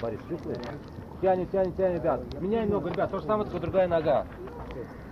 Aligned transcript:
Борис, 0.00 0.18
чувствуешь? 0.28 0.58
Тянет, 1.20 1.50
тянет, 1.52 1.76
тянет, 1.76 2.00
ребят. 2.00 2.20
Меняй 2.40 2.66
ногу, 2.66 2.88
ребят. 2.88 3.10
То 3.10 3.20
же 3.20 3.26
самое, 3.26 3.44
только 3.44 3.60
другая 3.60 3.86
нога. 3.86 4.26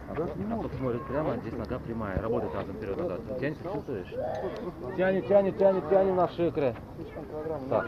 А 0.09 0.15
вот 0.15 0.73
смотрит 0.77 1.07
прямо, 1.07 1.37
здесь 1.37 1.53
нога 1.53 1.79
прямая, 1.79 2.21
работает 2.21 2.53
разом 2.55 2.75
вперед 2.75 2.97
назад. 2.97 3.21
Тянет, 3.39 3.63
чувствуешь? 3.63 4.15
Тянет, 4.97 5.29
тянет, 5.29 5.59
тянет, 5.59 5.89
тянет 5.89 6.17
наши 6.17 6.49
икры. 6.49 6.75
Так. 7.69 7.87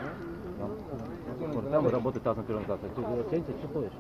Вот 1.48 1.70
там 1.70 1.88
работает 1.88 2.38
вперед 2.38 2.68
назад. 2.68 2.80
Ты 2.95 3.30
тянет, 3.30 3.61
чувствуешь? 3.61 3.92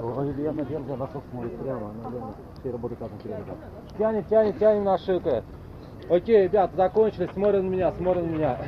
Ой, 0.00 0.42
я, 0.42 0.52
наверное, 0.52 0.96
носок 0.96 1.22
смотрит 1.30 1.58
прямо. 1.58 1.92
Наверное, 2.02 2.34
все 2.58 2.70
работают 2.70 3.00
тазом 3.00 3.18
вперед 3.18 3.38
назад. 3.38 3.56
Тянет, 3.98 4.28
тянет, 4.28 4.58
тянет 4.58 4.84
наши 4.84 5.16
икры. 5.16 5.42
Окей, 6.08 6.44
ребят, 6.44 6.72
закончили. 6.76 7.30
Смотрим 7.32 7.66
на 7.66 7.70
меня, 7.70 7.92
смотрим 7.92 8.30
на 8.30 8.36
меня. 8.36 8.58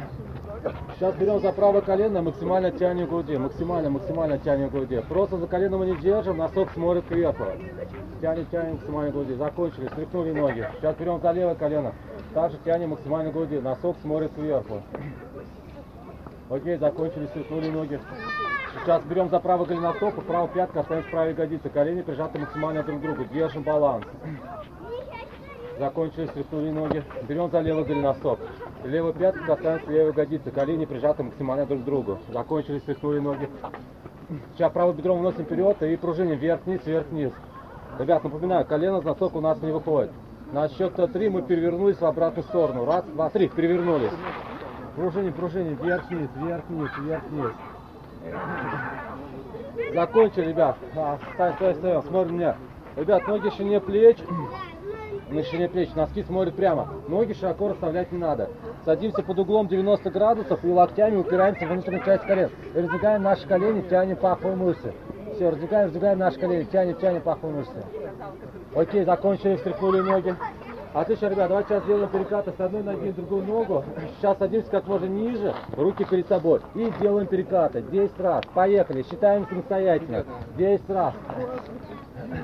Сейчас 0.94 1.16
берем 1.16 1.40
за 1.40 1.52
правое 1.52 1.80
колено, 1.80 2.22
максимально 2.22 2.70
тянем 2.70 3.08
груди, 3.08 3.36
максимально, 3.36 3.90
максимально 3.90 4.38
тянем 4.38 4.68
груди. 4.68 5.02
Просто 5.08 5.36
за 5.38 5.46
колено 5.48 5.78
мы 5.78 5.86
не 5.86 5.96
держим, 5.96 6.36
носок 6.36 6.70
смотрит 6.72 7.04
кверху. 7.06 7.44
Тянем, 8.20 8.46
тянем 8.46 8.74
максимально 8.74 9.10
груди. 9.10 9.34
Закончили, 9.34 9.88
стряхнули 9.88 10.32
ноги. 10.32 10.68
Сейчас 10.78 10.94
берем 10.96 11.20
за 11.20 11.32
левое 11.32 11.56
колено. 11.56 11.92
Также 12.32 12.58
тянем 12.64 12.90
максимально 12.90 13.32
груди, 13.32 13.58
носок 13.58 13.96
смотрит 14.02 14.32
кверху. 14.34 14.82
Окей, 16.52 16.76
закончили, 16.76 17.26
стряхнули 17.28 17.70
ноги. 17.70 17.98
Сейчас 18.74 19.02
берем 19.04 19.30
за 19.30 19.40
правый 19.40 19.66
голеностоп 19.66 20.18
и 20.18 20.20
правую 20.20 20.50
пятку 20.52 20.80
оставим 20.80 21.02
в 21.04 21.10
правой 21.10 21.30
ягодице. 21.30 21.70
Колени 21.70 22.02
прижаты 22.02 22.38
максимально 22.38 22.82
друг 22.82 22.98
к 22.98 23.02
другу. 23.02 23.24
Держим 23.24 23.62
баланс. 23.62 24.04
Закончили, 25.78 26.26
стряхнули 26.26 26.70
ноги. 26.70 27.02
Берем 27.26 27.50
за 27.50 27.60
левый 27.60 27.84
голеностоп. 27.84 28.38
Левую 28.84 29.14
пятку 29.14 29.46
касаемся 29.46 29.90
левой 29.90 30.08
ягодицы. 30.08 30.50
Колени 30.50 30.84
прижаты 30.84 31.22
максимально 31.22 31.64
друг 31.64 31.80
к 31.80 31.84
другу. 31.84 32.18
Закончили, 32.28 32.80
стряхнули 32.80 33.18
ноги. 33.18 33.48
Сейчас 34.54 34.72
правым 34.72 34.94
бедром 34.94 35.20
вносим 35.20 35.44
вперед 35.44 35.82
и 35.82 35.96
пружиним 35.96 36.36
вверх-вниз, 36.36 36.84
вверх-вниз. 36.84 37.32
Ребят, 37.98 38.24
напоминаю, 38.24 38.66
колено 38.66 39.00
с 39.00 39.04
носок 39.04 39.36
у 39.36 39.40
нас 39.40 39.58
не 39.62 39.72
выходит. 39.72 40.10
На 40.52 40.68
счет 40.68 40.94
три 41.14 41.30
мы 41.30 41.40
перевернулись 41.40 41.96
в 41.96 42.04
обратную 42.04 42.44
сторону. 42.44 42.84
Раз, 42.84 43.04
два, 43.06 43.30
три, 43.30 43.48
перевернулись. 43.48 44.12
Пружиним, 44.96 45.32
пружиним, 45.32 45.74
вверх-вниз, 45.76 46.28
вверх-вниз, 46.36 46.90
вверх-вниз. 46.98 47.52
Закончили, 49.94 50.48
ребят. 50.50 50.76
А, 50.94 51.18
стой, 51.34 51.52
стой, 51.54 51.74
стой, 51.76 52.02
смотрим 52.02 52.36
меня. 52.36 52.56
Ребят, 52.96 53.26
ноги 53.26 53.48
ширине 53.50 53.80
плеч. 53.80 54.18
На 55.30 55.42
ширине 55.44 55.68
плеч. 55.70 55.94
Носки 55.94 56.22
смотрят 56.22 56.54
прямо. 56.54 56.88
Ноги 57.08 57.32
широко 57.32 57.68
расставлять 57.68 58.12
не 58.12 58.18
надо. 58.18 58.50
Садимся 58.84 59.22
под 59.22 59.38
углом 59.38 59.66
90 59.66 60.10
градусов 60.10 60.62
и 60.62 60.68
локтями 60.68 61.16
упираемся 61.16 61.64
в 61.66 61.70
внутреннюю 61.70 62.04
часть 62.04 62.24
колен. 62.24 62.50
И 62.74 62.78
раздвигаем 62.78 63.22
наши 63.22 63.46
колени, 63.46 63.80
тянем 63.88 64.16
паховые 64.16 64.56
мышцы. 64.56 64.92
Все, 65.34 65.48
раздвигаем, 65.48 65.86
раздвигаем 65.86 66.18
наши 66.18 66.38
колени, 66.38 66.64
тянем, 66.64 66.96
тянем 66.96 67.22
паховые 67.22 67.58
мышцы. 67.58 67.82
Окей, 68.74 69.04
закончили, 69.04 69.56
встряхнули 69.56 70.00
ноги. 70.00 70.36
Отлично, 70.94 71.28
ребят, 71.28 71.48
давайте 71.48 71.70
сейчас 71.70 71.84
сделаем 71.84 72.08
перекаты 72.10 72.52
с 72.54 72.60
одной 72.60 72.82
ноги 72.82 73.06
на 73.06 73.12
другую 73.14 73.44
ногу. 73.44 73.82
Сейчас 74.18 74.36
садимся 74.36 74.70
как 74.70 74.86
можно 74.86 75.06
ниже, 75.06 75.54
руки 75.74 76.04
перед 76.04 76.28
собой. 76.28 76.60
И 76.74 76.92
делаем 77.00 77.26
перекаты. 77.26 77.80
10 77.80 78.20
раз. 78.20 78.44
Поехали, 78.52 79.02
считаем 79.02 79.46
самостоятельно. 79.48 80.26
10 80.58 80.90
раз. 80.90 81.14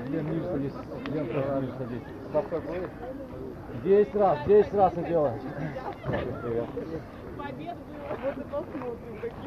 Лен, 0.08 0.30
ниже 0.30 0.44
садись. 0.44 0.72
Лен, 1.12 1.24
ниже 1.60 1.72
садись. 1.78 2.02
Ставка 2.30 2.60
будет? 2.60 2.90
10 3.84 4.14
раз, 4.14 4.38
10 4.46 4.74
раз 4.74 4.92
мы 4.96 5.08
делаем. 5.08 5.40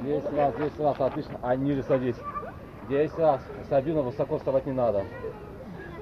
10 0.04 0.34
раз, 0.38 0.56
10 0.56 0.80
раз, 0.80 1.00
отлично. 1.00 1.40
А 1.42 1.56
ниже 1.56 1.84
садись. 1.84 2.18
10 2.88 3.18
раз. 3.18 3.42
Сабина, 3.68 4.04
высоко 4.04 4.38
вставать 4.38 4.68
не 4.68 4.74
надо. 4.74 5.04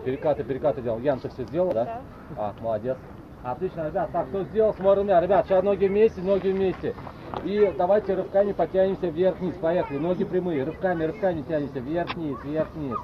Перекаты, 0.05 0.43
перекаты 0.43 0.81
делал. 0.81 0.99
Ян, 0.99 1.19
ты 1.19 1.29
все 1.29 1.43
сделал, 1.45 1.71
да? 1.73 2.01
А, 2.37 2.53
молодец. 2.61 2.97
Отлично, 3.43 3.87
ребят. 3.87 4.11
Так, 4.11 4.27
кто 4.27 4.43
сделал, 4.43 4.73
смотрим 4.73 5.05
меня. 5.05 5.21
Ребят, 5.21 5.45
сейчас 5.45 5.63
ноги 5.63 5.85
вместе, 5.85 6.21
ноги 6.21 6.49
вместе. 6.49 6.95
И 7.43 7.73
давайте 7.77 8.15
рывками 8.15 8.51
потянемся 8.51 9.07
вверх-вниз. 9.07 9.55
Поехали. 9.55 9.97
Ноги 9.97 10.23
прямые. 10.25 10.63
Рывками, 10.63 11.03
рывками 11.05 11.41
тянемся 11.43 11.79
вверх-вниз, 11.79 12.37
вверх-вниз. 12.43 12.97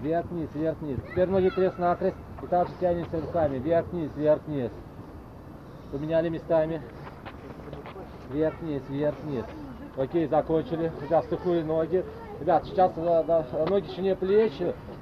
Вверх-вниз, 0.00 0.48
вверх-вниз. 0.54 0.98
Теперь 1.10 1.28
ноги 1.28 1.50
крест-накрест. 1.50 2.16
И 2.42 2.46
также 2.46 2.72
тянемся 2.80 3.20
руками. 3.20 3.58
Вверх-вниз, 3.58 4.10
вверх-вниз. 4.16 4.70
Поменяли 5.92 6.28
местами. 6.28 6.80
Вверх-вниз, 8.30 8.82
вверх-вниз. 8.88 9.44
Окей, 9.96 10.26
закончили. 10.28 10.92
Ребят, 11.02 11.24
стыкнули 11.26 11.62
ноги. 11.62 12.04
Ребят, 12.40 12.64
сейчас 12.66 12.92
э, 12.96 13.24
да, 13.26 13.46
ноги 13.68 13.86
ширине 13.90 14.14
плеч. 14.14 14.52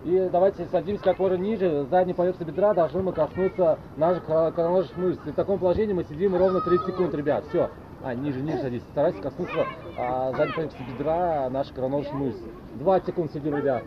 И 0.04 0.28
давайте 0.30 0.66
садимся 0.66 1.02
как 1.02 1.18
можно 1.18 1.36
ниже. 1.36 1.86
Задней 1.90 2.12
поверхности 2.12 2.46
бедра 2.46 2.74
должны 2.74 3.02
мы 3.02 3.12
коснуться 3.12 3.78
наших 3.96 4.24
короножных 4.24 4.96
мышц. 4.98 5.20
И 5.24 5.30
в 5.30 5.34
таком 5.34 5.58
положении 5.58 5.94
мы 5.94 6.04
сидим 6.04 6.36
ровно 6.36 6.60
30 6.60 6.86
секунд, 6.86 7.14
ребят. 7.14 7.44
Все. 7.48 7.70
А, 8.02 8.14
ниже, 8.14 8.40
ниже 8.42 8.58
садись. 8.58 8.82
Старайтесь 8.92 9.20
коснуться 9.22 9.64
а, 9.96 10.32
задней 10.32 10.52
поверхности 10.52 10.90
бедра 10.98 11.48
наших 11.48 11.74
короножных 11.74 12.12
мышц. 12.12 12.38
20 12.74 13.06
секунд 13.06 13.32
сидим, 13.32 13.56
ребят. 13.56 13.82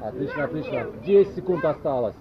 Отлично, 0.00 0.44
отлично. 0.44 0.86
10 1.04 1.34
секунд 1.34 1.64
осталось. 1.64 2.14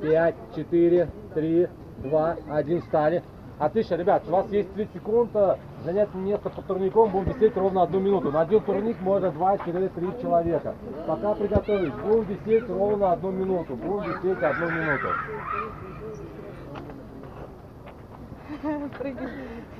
5, 0.00 0.34
4, 0.56 1.08
3, 1.34 1.68
2, 1.98 2.36
1. 2.50 2.80
Встали. 2.80 3.22
Отлично, 3.62 3.94
ребят, 3.94 4.24
у 4.26 4.32
вас 4.32 4.50
есть 4.50 4.74
30 4.74 4.92
секунд 4.92 5.30
э, 5.34 5.54
занять 5.84 6.12
место 6.14 6.50
под 6.50 6.66
турником, 6.66 7.12
будем 7.12 7.32
висеть 7.32 7.56
ровно 7.56 7.84
одну 7.84 8.00
минуту. 8.00 8.32
На 8.32 8.40
один 8.40 8.60
турник 8.60 9.00
можно 9.00 9.30
2, 9.30 9.58
4, 9.58 9.88
3 9.88 10.06
человека. 10.20 10.74
Пока 11.06 11.32
приготовились, 11.36 11.92
будем 11.94 12.24
висеть 12.24 12.68
ровно 12.68 13.12
одну 13.12 13.30
минуту. 13.30 13.76
Будем 13.76 14.10
висеть 14.20 14.42
одну 14.42 14.68
минуту. 14.68 15.08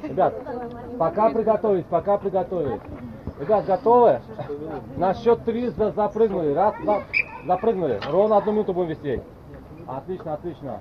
Ребят, 0.04 0.34
пока 0.96 1.30
приготовились, 1.30 1.84
пока 1.90 2.18
приготовились. 2.18 2.80
Ребят, 3.40 3.64
готовы? 3.64 4.20
На 4.96 5.12
счет 5.14 5.44
три 5.44 5.70
за- 5.70 5.90
запрыгнули. 5.90 6.52
Раз, 6.54 6.76
два, 6.84 7.02
запрыгнули. 7.48 7.98
Ровно 8.08 8.36
одну 8.36 8.52
минуту 8.52 8.74
будем 8.74 8.90
висеть. 8.90 9.22
Отлично, 9.88 10.34
отлично. 10.34 10.78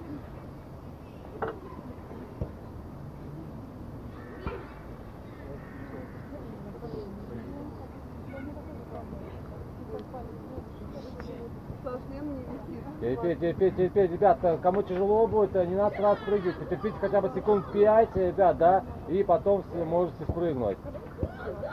Терпеть, 13.11 13.39
терпеть, 13.41 13.75
терпеть, 13.75 14.11
ребят, 14.11 14.37
э, 14.43 14.57
кому 14.61 14.83
тяжело 14.83 15.27
будет, 15.27 15.53
э, 15.53 15.65
не 15.65 15.75
надо 15.75 15.97
сразу 15.97 16.23
прыгать, 16.23 16.55
потерпите 16.55 16.95
хотя 17.01 17.19
бы 17.19 17.29
секунд 17.35 17.65
5, 17.73 18.15
ребят, 18.15 18.57
да, 18.57 18.83
и 19.09 19.21
потом 19.23 19.65
можете 19.85 20.23
спрыгнуть. 20.23 20.77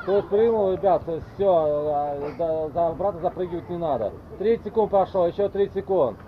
Кто 0.02 0.22
спрыгнул, 0.22 0.72
ребят, 0.72 1.02
все, 1.34 2.70
за, 2.74 2.88
обратно 2.88 3.20
запрыгивать 3.20 3.68
не 3.68 3.76
надо. 3.76 4.12
30 4.40 4.64
секунд 4.64 4.90
прошло, 4.90 5.28
еще 5.28 5.48
30 5.48 5.74
секунд. 5.74 6.18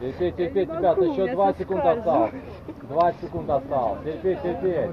Терпеть, 0.00 0.34
терпеть, 0.34 0.70
ребят, 0.70 0.98
еще 0.98 1.32
20 1.32 1.60
секунд 1.60 1.84
осталось. 1.84 2.32
20 2.88 3.20
секунд 3.20 3.50
осталось. 3.50 4.02
Терпеть, 4.02 4.42
терпеть. 4.42 4.90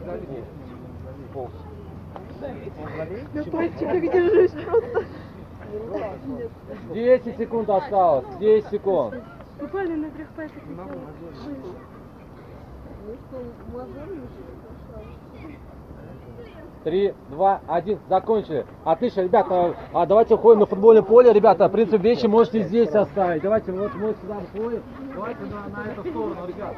На 2.40 3.44
пальчиках 3.44 4.02
держись 4.02 4.52
просто. 4.52 5.06
10 6.94 7.38
секунд 7.38 7.70
осталось. 7.70 8.26
10 8.40 8.70
секунд. 8.70 9.16
Буквально 9.60 9.98
на 9.98 10.12
трех 10.12 10.28
пальцах. 10.30 10.62
Три, 16.84 17.14
два, 17.30 17.60
один, 17.68 18.00
закончили. 18.08 18.66
Отлично, 18.86 19.22
ребята, 19.22 19.76
а 19.92 20.06
давайте 20.06 20.36
уходим 20.36 20.60
на 20.60 20.66
футбольное 20.66 21.02
поле, 21.02 21.34
ребята. 21.34 21.68
В 21.68 21.72
принципе, 21.72 21.98
вещи 21.98 22.28
можете 22.28 22.64
здесь 22.64 22.90
оставить. 22.92 23.42
Давайте 23.42 23.72
вот 23.74 23.94
мы 23.96 24.16
сюда 24.22 24.36
выходим. 24.54 24.84
Давайте 25.14 25.42
на, 25.42 25.68
на 25.68 25.92
эту 25.92 26.10
сторону, 26.10 26.48
ребят. 26.48 26.76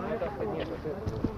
На 0.00 0.14
эту 0.14 0.30
сторону. 0.34 1.29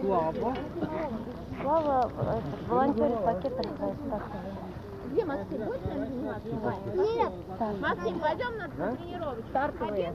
Слава 0.00 0.56
Слава, 1.62 2.10
этот, 2.18 2.68
волонтер 2.68 3.10
пакетом 3.24 3.64
спрашивает. 3.74 4.69
Где 5.10 5.24
Максим? 5.24 5.64
Будешь 5.64 5.80
нам 5.88 6.06
заниматься? 6.06 6.48
Нет. 6.94 7.32
Максим, 7.80 8.20
пойдем 8.20 8.56
на 8.58 8.68
тренировочку. 8.68 9.48
Стартовые. 9.50 10.12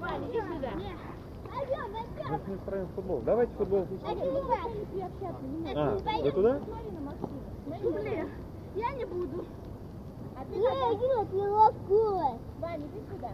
Ваня, 0.00 0.26
иди 0.28 0.40
сюда. 0.40 0.70
Мы 2.30 2.38
с 2.38 2.46
ним 2.48 2.58
строим 2.62 2.88
футбол. 2.94 3.20
Давайте 3.24 3.52
футбол. 3.54 3.86
А, 4.02 4.14
вы 4.14 4.20
туда? 6.30 6.60
Я 8.74 8.92
не 8.92 9.04
буду. 9.04 9.44
А 10.36 10.44
ты 10.46 10.56
Я 10.56 10.70
ты 11.26 11.36
ловкую. 11.36 12.38
Ваня, 12.60 12.86
иди 12.86 13.02
сюда. 13.12 13.30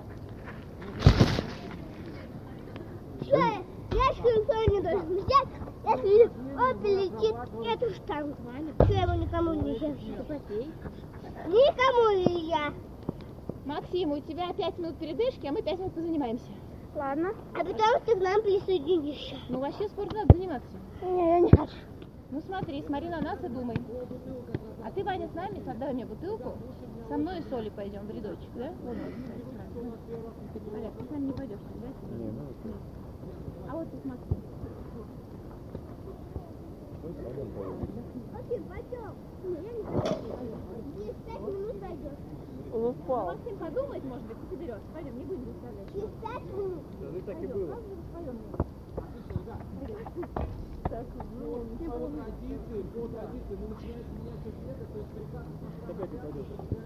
Что 3.22 3.36
я? 3.36 3.62
Я 3.92 4.12
что 4.14 4.28
не 4.66 4.80
должен 4.80 5.16
взять, 5.16 5.48
если 5.84 6.30
он 6.56 6.78
прилетит 6.80 7.34
эту 7.66 7.94
штангу. 7.94 8.36
Что 8.84 8.92
ему 8.92 9.14
никому 9.14 9.54
нельзя? 9.54 9.88
Никому 11.46 12.10
нельзя. 12.18 12.72
Максим, 13.64 14.12
у 14.12 14.20
тебя 14.20 14.52
пять 14.52 14.78
минут 14.78 14.96
передышки, 14.98 15.46
а 15.46 15.52
мы 15.52 15.62
пять 15.62 15.78
минут 15.78 15.94
позанимаемся. 15.94 16.50
Ладно. 16.94 17.30
А 17.54 17.58
потом 17.58 18.00
ты 18.04 18.16
к 18.16 18.20
нам 18.20 18.42
присоединишься. 18.42 19.36
Ну, 19.48 19.60
вообще 19.60 19.88
спорт 19.88 20.12
надо 20.12 20.34
заниматься. 20.34 20.76
Не, 21.02 21.34
я 21.34 21.40
не 21.40 21.50
хочу. 21.50 21.76
Ну, 22.30 22.40
смотри, 22.40 22.82
смотри 22.82 23.08
на 23.08 23.20
нас 23.20 23.42
и 23.42 23.48
думай. 23.48 23.76
А 24.84 24.90
ты, 24.90 25.04
Ваня, 25.04 25.28
с 25.28 25.34
нами, 25.34 25.68
отдай 25.68 25.92
мне 25.92 26.06
бутылку. 26.06 26.54
Со 27.08 27.16
мной 27.16 27.40
и 27.40 27.42
соли 27.42 27.70
пойдем 27.70 28.06
в 28.06 28.10
рядочек, 28.10 28.50
да? 28.54 28.72
Вот, 28.82 28.96
вот. 29.74 30.74
Олег, 30.74 30.92
ты 30.98 31.04
с 31.04 31.10
нами 31.10 31.26
не 31.26 31.32
пойдешь, 31.32 31.58
да? 31.74 31.88
Ну, 32.18 32.74
А 33.68 33.76
вот 33.76 33.90
тут 33.90 34.04
Максим. 34.04 34.39
Максим, 38.32 38.64
пойдем. 38.64 39.12
Не, 39.42 39.54
я 39.54 39.72
не 39.72 39.82
хочу. 39.82 40.14
Через 40.96 41.14
пять 41.26 41.40
минут 41.40 41.80
пойдешь. 41.80 42.18
Он 42.72 42.84
упал. 42.84 43.26
Максим 43.26 43.56
подумает, 43.58 44.04
может 44.04 44.26
быть, 44.26 44.36
и 44.36 44.54
соберешь. 44.54 44.82
Пойдем, 44.94 45.18
не 45.18 45.24
будем 45.24 45.44
заставлять. 45.46 45.92
Через 45.92 46.10
пять 46.22 46.44
минут. 46.44 46.82
ну 47.00 47.20
так 47.26 47.42
и 47.42 47.46
было. 47.46 47.74
Опять 55.88 56.14
упадет. 56.14 56.79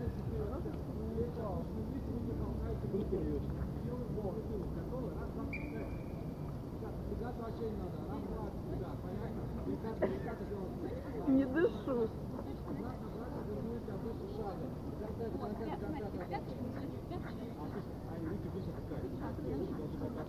Ты 20.14 20.20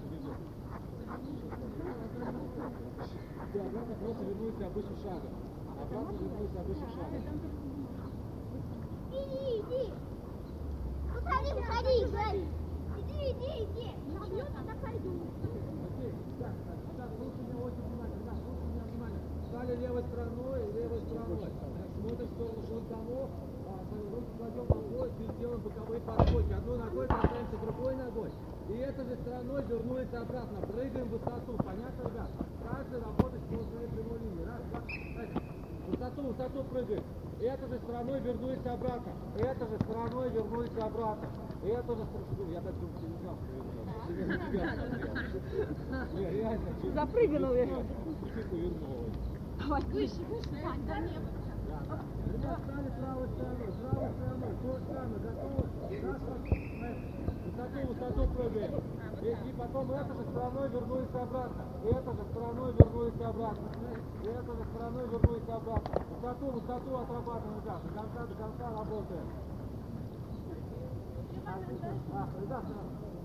обратно 3.59 3.95
просто 3.95 4.23
вернулся 4.23 4.65
обычным 4.65 4.97
шагом. 4.97 5.29
Обратно 5.79 6.17
вернулся 6.17 6.59
обычным 6.59 6.89
шагом. 6.89 7.21
Иди, 9.13 9.61
иди. 9.61 9.93
Уходи, 11.13 11.53
уходи, 11.53 12.05
говори. 12.11 12.43
Иди, 12.97 13.31
иди, 13.31 13.51
иди. 13.63 13.87
Я 14.35 14.45
тогда 14.45 14.73
пойду. 14.81 15.13
Окей, 15.85 16.11
так, 16.39 16.55
так, 16.65 16.77
так, 16.97 17.09
слушай 17.17 17.41
меня 17.45 17.57
очень 17.63 17.83
внимательно, 17.85 18.23
да, 18.25 18.33
слушай 18.41 18.65
меня 18.65 18.83
внимательно. 18.89 19.21
Стали 19.47 19.73
левой 19.77 20.01
стороной, 20.03 20.61
левой 20.73 21.01
стороной. 21.01 21.51
Смотрим 21.95 22.27
в 22.27 22.31
сторону 22.33 22.61
а, 23.67 23.69
руки 24.11 24.31
кладем 24.37 24.65
и 25.19 25.21
делаем 25.39 25.61
боковые 25.61 26.01
подходы. 26.01 26.53
Одной 26.53 26.77
ногой 26.79 27.07
касаемся 27.07 27.57
другой 27.61 27.95
ногой. 27.95 28.31
И 28.69 28.73
этой 28.77 29.05
же 29.05 29.15
стороной 29.21 29.63
вернулись 29.65 30.13
обратно. 30.13 30.61
Прыгаем 30.67 31.07
в 31.07 31.11
высоту. 31.11 31.57
Понятно, 31.57 32.09
ребят? 32.09 32.29
Каждый 32.67 32.99
работает 32.99 33.43
по 33.43 33.63
своей 33.63 33.87
прямой 33.89 34.19
линии. 34.19 34.45
Раз, 34.45 34.61
два, 34.69 34.81
дальше. 35.15 35.41
Высоту, 35.87 36.21
высоту 36.23 36.63
прыгаем. 36.63 37.03
И 37.39 37.43
этой 37.43 37.67
же 37.69 37.77
стороной 37.79 38.19
вернулись 38.21 38.65
обратно. 38.65 39.11
И 39.37 39.41
этой 39.41 39.67
же 39.67 39.77
стороной 39.81 40.29
вернулись 40.31 40.77
обратно. 40.81 41.27
И 41.63 41.67
эту 41.67 41.95
же 41.95 42.05
сторону. 42.05 42.51
Я 42.51 42.61
так 42.61 42.73
думаю, 42.79 42.99
не 43.05 43.17
знал, 43.21 43.37
что. 43.37 43.55
Запрыгнул 46.93 47.53
я. 47.53 47.65
Птицу 47.65 48.55
вернулась. 48.55 49.15
Выше, 49.91 50.21
выше, 50.29 50.49
Вань, 50.63 50.85
до 50.85 50.95
неба. 50.99 51.29
Ребят, 52.33 52.59
стали 52.63 52.89
правой 52.99 53.27
стороной, 53.29 53.69
правой 53.81 54.11
стороной, 54.13 54.53
то 54.61 54.67
же 54.73 54.83
самое, 54.85 55.19
готовы? 55.21 55.63
Раз, 56.01 56.21
раз, 57.75 57.87
высоту, 57.87 58.27
прыгаем. 58.33 58.83
И, 59.21 59.27
и 59.27 59.53
потом 59.57 59.91
этой 59.91 60.15
же 60.15 60.23
стороной 60.31 60.69
вернулись 60.69 61.15
обратно. 61.15 61.65
И 61.83 61.87
этой 61.87 62.13
же 62.13 62.25
стороной 62.31 62.73
вернулись 62.73 63.21
обратно. 63.21 63.69
И 64.23 64.27
этой 64.27 64.55
же 64.55 64.65
стороной 64.73 65.07
вернулись 65.07 65.49
обратно. 65.49 66.05
Высоту, 66.09 66.45
высоту 66.51 66.97
отрабатываем, 66.97 67.61
ребят. 67.61 67.81
До 67.83 67.93
конца, 67.93 68.25
до 68.25 68.35
конца 68.35 68.69
работаем. 68.69 69.27
А, 71.47 72.27
ребята, 72.41 72.73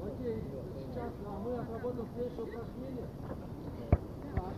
окей, 0.05 0.45
сейчас 0.77 1.13
а, 1.27 1.39
мы 1.41 1.57
отработаем 1.57 2.09
следующее 2.15 2.45
упражнение. 2.45 3.07
Так, 4.35 4.53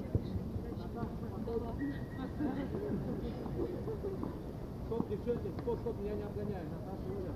Стоп, 4.86 5.08
девчонки, 5.08 5.48
стоп, 5.60 5.78
стоп, 5.80 5.96
меня 6.00 6.14
не 6.14 6.22
обгоняй, 6.22 6.64
Наташа 6.64 7.08
Юля. 7.08 7.32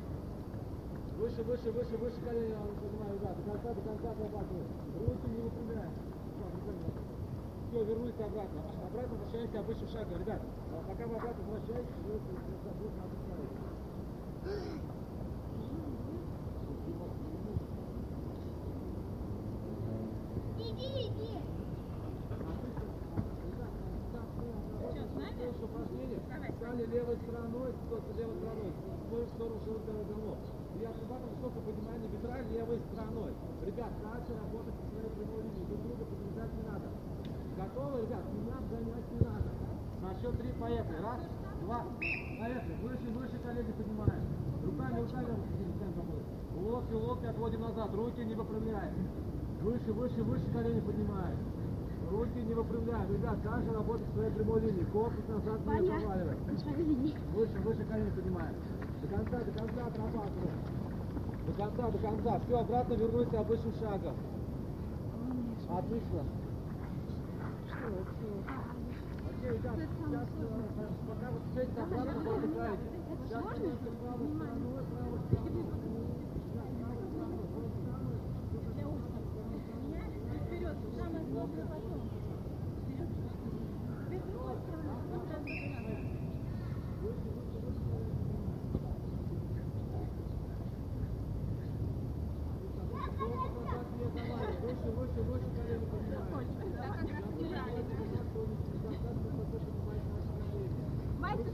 Выше, 1.16 1.42
выше, 1.44 1.70
выше, 1.70 1.96
выше 1.96 2.20
колени 2.20 2.50
я 2.50 2.58
поднимаю, 2.58 3.18
да, 3.22 3.34
до 3.34 3.42
конца, 3.42 3.72
до 3.72 3.80
конца 3.80 4.10
отрабатываю. 4.10 4.66
Руки 4.98 5.28
не 5.28 5.40
выпрямляем. 5.40 5.92
Все, 7.74 7.82
вернулись 7.82 8.14
обратно. 8.14 8.62
Обратно 8.86 9.18
возвращаемся 9.18 9.58
обычным 9.58 9.88
шагом. 9.88 10.20
Ребят, 10.20 10.40
а 10.70 10.78
пока 10.86 11.06
вы 11.10 11.16
обратно 11.16 11.42
возвращаетесь, 11.42 11.90
вы 12.06 12.12
будете 12.22 12.30
на 12.30 12.70
Иди, 20.56 20.86
иди. 21.02 21.34
Стали 26.54 26.86
левой 26.86 27.16
стороной, 27.16 27.74
стоп, 27.86 28.04
левой 28.16 28.36
стороной. 28.38 28.72
В 29.10 29.26
сторону 29.34 29.58
широкого 29.64 30.04
голов. 30.04 30.38
И 30.78 30.84
отрабатываем 30.84 31.34
высоко 31.34 31.60
поднимание 31.60 32.08
бедра 32.08 32.38
левой 32.38 32.78
стороной. 32.92 33.34
Ребят, 33.66 33.90
дальше 34.00 34.30
работать 34.38 34.74
по 34.74 34.86
своей 34.94 35.10
прямой 35.10 35.42
линии. 35.42 35.66
Друг 35.66 35.82
друга 35.82 36.04
подвязать 36.04 36.54
не 36.54 36.62
надо. 36.70 36.86
Готовы, 37.94 38.06
ребят? 38.06 38.24
Меня 38.34 38.58
обгонять 38.58 39.12
не 39.12 39.20
надо. 39.20 39.50
На 40.02 40.14
счет 40.18 40.38
три 40.40 40.50
поехали. 40.58 40.96
Раз, 40.98 41.20
два, 41.62 41.84
поехали. 42.40 42.74
Выше, 42.82 43.08
выше 43.14 43.38
колени 43.38 43.72
поднимаем. 43.72 44.22
Руками, 44.64 45.00
руками 45.00 45.26
работать. 45.94 46.26
Локти, 46.56 46.92
локти 46.92 47.26
отводим 47.26 47.60
назад. 47.60 47.94
Руки 47.94 48.24
не 48.24 48.34
выпрямляем. 48.34 48.94
Выше, 49.62 49.92
выше, 49.92 50.22
выше 50.22 50.44
колени 50.52 50.80
поднимаем. 50.80 51.38
Руки 52.10 52.42
не 52.42 52.54
выпрямляем. 52.54 53.12
Ребят, 53.12 53.38
каждый 53.44 53.72
работает 53.74 54.08
в 54.08 54.14
своей 54.14 54.30
прямой 54.30 54.60
линии. 54.60 54.84
Корпус 54.92 55.24
назад 55.28 55.60
не 55.60 55.88
проваливаем. 55.88 56.38
Выше, 57.34 57.58
выше 57.60 57.84
колени 57.84 58.10
поднимаем. 58.10 58.54
До 59.02 59.08
конца, 59.08 59.38
до 59.38 59.52
конца 59.52 59.86
отрабатываем. 59.86 60.58
До 61.46 61.52
конца, 61.52 61.90
до 61.90 61.98
конца. 61.98 62.40
Все, 62.40 62.58
обратно 62.58 62.94
вернулись 62.94 63.34
обычным 63.34 63.74
шагом. 63.74 64.14
Отлично. 65.70 66.22
Вперед, 80.44 80.76
самое 80.96 81.24
главное 81.26 81.66
потом. 81.66 81.93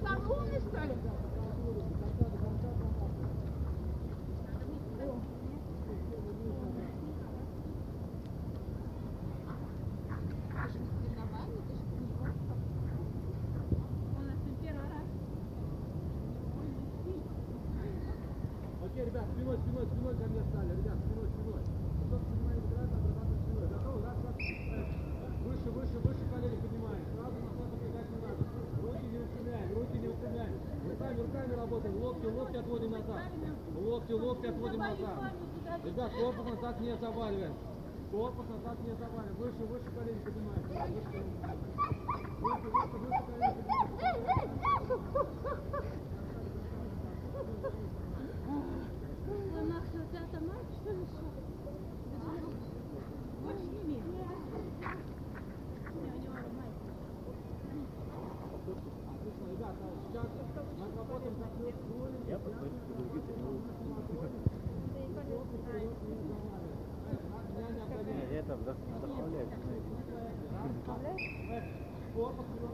Вась, 0.03 0.09
ты 0.09 0.09
самый 0.09 0.37
умный, 0.37 0.61
что 0.61 0.85
ли? 0.85 0.95
Окей, 18.85 19.05
ребят, 19.05 19.25
спиной, 19.37 19.57
спиной, 19.61 19.87
спиной 19.87 20.15
ко 20.17 20.25
мне 20.27 20.43
стали. 20.51 20.71
Ребят, 20.75 20.99
спиной, 21.05 21.29
спиной. 21.31 21.63
Потом 22.01 22.21
поднимаем 22.27 22.63
градус, 22.73 22.97
отрабатываем 22.97 23.41
спиной. 23.45 23.67
Готовы? 23.71 24.01
Раз, 24.03 24.17
раз. 24.25 24.37
Э, 24.41 24.85
Выше, 25.45 25.69
выше, 25.71 25.97
выше 26.01 26.25
колени 26.33 26.57
поднимаем. 26.61 27.05
Сразу 27.15 27.37
назад 27.39 27.69
убегать 27.71 28.09
не 28.11 28.19
надо. 28.19 28.43
Руки 28.81 29.07
не 29.07 29.19
упрямляем, 29.21 29.69
руки 29.77 29.97
не 30.01 30.09
упрямляем. 30.09 30.55
Руками, 30.91 31.21
руками 31.21 31.53
работаем. 31.55 31.95
Локти, 32.03 32.27
локти 32.27 32.57
отводим 32.57 32.91
назад. 32.91 33.21
Локти, 34.11 34.25
локти 34.25 34.47
отводим 34.47 34.81
назад. 34.81 35.33
Ребят, 35.85 36.13
корпус 36.13 36.45
назад 36.45 36.81
не 36.81 36.97
заваливаем. 36.97 37.55
Корпус 38.11 38.47
назад 38.49 38.79
не 38.81 38.93
заваливаем. 38.97 39.37
Выше, 39.37 39.65
выше 39.67 39.91
колени 39.97 40.19
поднимаем. 40.25 40.63
Выше, 42.41 42.69
выше, 42.69 42.97
выше, 42.99 43.23
колени 43.27 43.63
поднимаем. 43.63 44.51
Отлично, 58.61 59.45
ребята, 59.51 59.85
сейчас 60.09 60.29
мы 60.79 60.85
отработаем 60.87 61.35
как 61.37 61.53
мы 61.59 61.73
кролик. 61.73 62.29
Я 62.29 62.37
Это 62.37 62.51
вдохновляет. 68.61 69.49
Корпус 72.15 72.47
вперед 72.47 72.73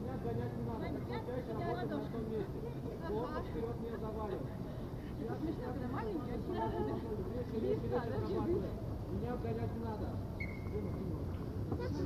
меня 0.00 0.14
гонять 0.24 0.54
не 0.56 0.64
надо. 0.64 0.84
Чаще 1.08 1.52
работаем 1.52 1.88
на 1.90 2.08
том 2.08 2.24
месте. 2.30 2.58
Корпус 3.08 3.44
вперед 3.50 3.76
не 3.80 3.90
заваливаем. 4.00 4.46
Резче, 5.20 5.44
резче, 7.20 7.56
резче 7.60 7.96
отрабатываем. 7.96 8.64
Меня 9.12 9.32
гонять 9.36 9.74
не 9.74 9.82
надо. 9.84 10.06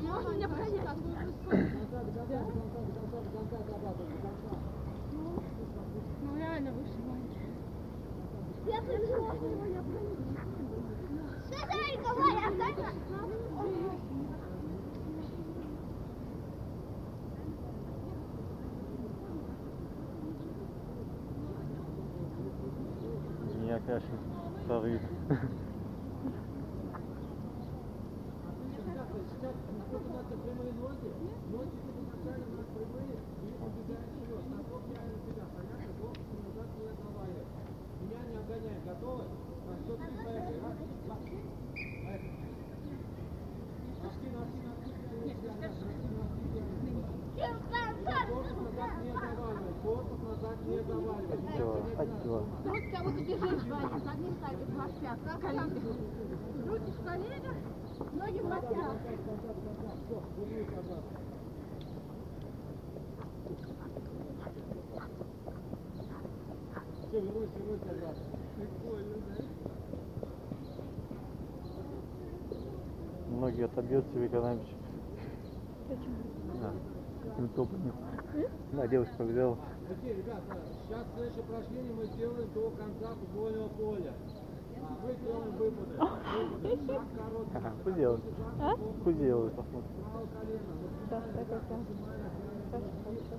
Можно 0.03 0.29
меня 0.35 0.49
конца. 0.49 1.13
Ну 6.23 6.37
реально 6.37 6.71
выше 6.73 6.99
Я 8.67 8.83
пришла. 8.83 9.35
Что 11.45 11.59
за 11.59 11.77
Николай, 11.93 12.34
оставь 12.34 12.34
Меня, 12.45 12.61
конечно, 23.87 24.17
не 24.59 24.67
заваливаем. 24.67 25.01
Меня 38.01 38.21
не 38.29 38.37
обгоняем. 38.37 38.83
Готовы? 38.85 39.23
На 39.67 39.75
счет 39.79 39.99
три 39.99 40.17
поехали. 40.25 40.59
Раз, 40.61 40.77
два, 41.07 41.17
поехали. 41.17 41.65
Носки, 44.05 44.29
носки, 44.29 44.59
носки, 44.67 44.91
прямо 45.09 45.25
себя, 45.25 45.53
носки, 45.55 46.05
носки, 46.15 46.47
прямо. 47.35 47.55
Корпус 47.65 47.71
назад 47.75 47.93
не 47.95 48.03
заваливаем. 48.05 48.29
Корпус 48.29 48.51
назад 48.55 48.69
не 48.69 48.77
заваливаем. 48.77 48.94
Все, 51.55 51.87
спасибо. 51.95 52.45
Грудь 52.65 52.91
кого 52.93 53.11
ты 53.11 53.25
держишь, 53.25 53.65
Ваня, 53.69 53.99
с 53.99 54.07
одним 54.09 54.35
садик 54.41 54.69
в 54.69 54.77
локтях, 54.77 55.19
в 55.19 55.41
коленях. 55.41 55.69
Руки 56.67 56.91
в 56.91 57.05
коленях, 57.05 57.57
ноги 58.13 58.39
в 58.39 58.47
локтях. 58.47 58.97
Все, 67.09 67.21
вернусь, 67.21 67.51
вернусь 67.57 67.83
обратно. 67.83 68.25
Прикольно, 68.57 69.17
да? 69.29 69.45
Многие 73.31 73.65
отобьет 73.67 74.05
себе 74.13 74.29
когда-нибудь. 74.29 74.75
Да. 76.61 76.73
Им 77.39 77.49
топом. 77.49 77.93
На, 78.73 78.89
девушка 78.89 79.23
взяла. 79.23 79.57
Окей, 79.89 80.15
ребята, 80.15 80.43
сейчас 80.83 81.07
следующее 81.15 81.43
упражнение 81.43 81.93
мы 81.93 82.07
сделаем 82.07 82.49
до 82.53 82.71
конца 82.71 83.15
футбольного 83.15 83.69
поля. 83.69 84.13
А, 84.83 84.99
мы 85.03 85.15
делаем 85.15 85.53
выпады. 85.57 85.95
Выпады. 86.61 86.93
Шаг 86.93 87.07
короткий. 87.17 87.57
Ага, 87.57 87.73
пусть 87.85 87.97
делают. 87.97 88.25
А? 88.61 88.77
Пусть 89.05 89.19
делают, 89.19 89.55
посмотрим. 89.55 89.91
Да, 91.11 91.21
так 91.21 91.47
это. 91.47 91.75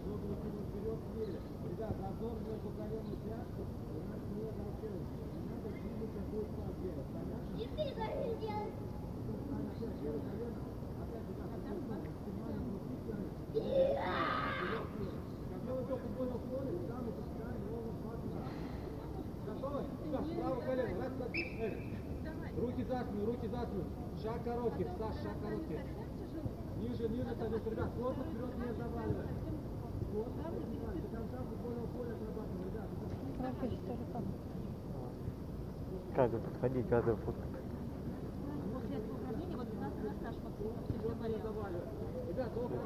ноги 0.05 0.27
выкинуть 0.31 0.67
вперед, 0.71 0.99
сели. 1.13 1.39
Ребят, 1.69 1.93
зазор 1.99 2.39
между 2.47 2.69
коленом 2.79 3.11
и 3.11 3.17
пяткой 3.27 3.65
у 3.65 3.99
нас 4.07 4.21
не 4.31 4.47
получается. 4.47 5.25
Надо 5.45 5.69
двигаться 5.75 6.21
будет 6.31 6.49
так 6.55 6.71
делать. 6.79 7.09
Понятно? 7.11 7.51
И 7.51 7.67
ты 7.67 7.83
должен 7.99 8.39
делать. 8.39 8.75
Опять 9.75 9.97
левое 10.01 10.23
колено. 10.23 10.61
Опять, 11.03 11.27
ребят, 11.29 11.51
максимально 11.83 12.63
внутри 12.63 12.95
тянем. 13.03 13.29
Когда 15.51 15.73
вы 15.73 15.81
до 15.85 15.95
футбольного 15.97 16.41
поля, 16.47 16.73
там 16.87 16.99
мы 17.05 17.11
пускаем 17.11 17.61
ровно 17.69 17.91
20 18.01 18.33
раз. 18.35 18.49
Готовы? 19.45 19.83
Все, 20.25 20.41
право 20.41 21.24
два, 21.35 21.69
три. 21.69 21.95
Руки 22.57 22.83
за 22.83 22.99
спину, 23.03 23.25
руки 23.25 23.47
за 23.47 23.61
спину. 23.65 23.83
Шаг 24.23 24.43
короткий, 24.43 24.85
Саш, 24.97 25.15
шаг 25.23 25.35
короткий. 25.43 25.79
Ниже, 26.77 27.09
ниже 27.09 27.35
садись, 27.35 27.65
ребят. 27.65 27.89
Корпус 27.97 28.25
вперед 28.25 28.57
не 28.57 28.65
не 28.65 28.73
заваливаем. 28.73 29.27
До 30.13 31.09
конца 31.17 31.37
футбольного 31.43 31.87
поля 31.87 32.13
отрабатываем, 32.13 32.65
ребят. 32.65 32.87
Каждый 36.15 36.39
подходить, 36.39 36.87
каждый 36.87 37.15
конца 37.15 37.35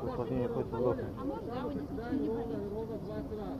Упражнение 0.03 0.47
хоть 0.47 0.65
удобно. 0.65 1.03
А 1.19 1.25
можно, 1.25 1.51
да, 1.51 2.11
ничего 2.11 2.19
не 2.19 2.27
ровно, 2.27 2.55
ходить? 2.55 2.73
ровно 2.73 2.97
20 2.97 3.31
раз. 3.39 3.59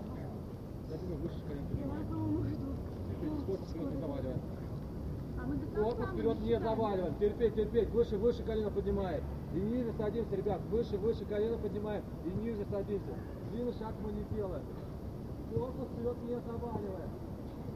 Я 0.89 0.97
думаю, 0.97 1.17
выше 1.21 1.41
колен 1.47 1.65
поднимаем. 1.67 2.07
Корпус 3.45 3.69
вперед 3.69 3.91
не 3.91 3.97
заваливаем. 4.01 4.39
А 5.37 5.38
мы 5.38 5.38
до 5.38 5.38
Корпус 5.75 6.09
вперед 6.09 6.39
не 6.41 6.59
заваливаем. 6.59 7.15
Терпеть, 7.15 7.55
терпеть. 7.55 7.89
Выше, 7.89 8.17
выше 8.17 8.43
колено 8.43 8.69
поднимаем. 8.69 9.23
И 9.53 9.59
ниже 9.59 9.93
садимся, 9.97 10.35
ребят. 10.35 10.61
Выше, 10.69 10.97
выше 10.97 11.25
колено 11.25 11.57
поднимаем. 11.57 12.03
И 12.25 12.29
ниже 12.43 12.65
садимся. 12.69 13.13
Длинный 13.51 13.73
шаг 13.73 13.93
мы 14.03 14.11
не 14.11 14.23
делаем. 14.35 14.63
Корпус 15.53 15.87
вперед 15.93 16.17
не 16.27 16.35
заваливаем. 16.35 17.09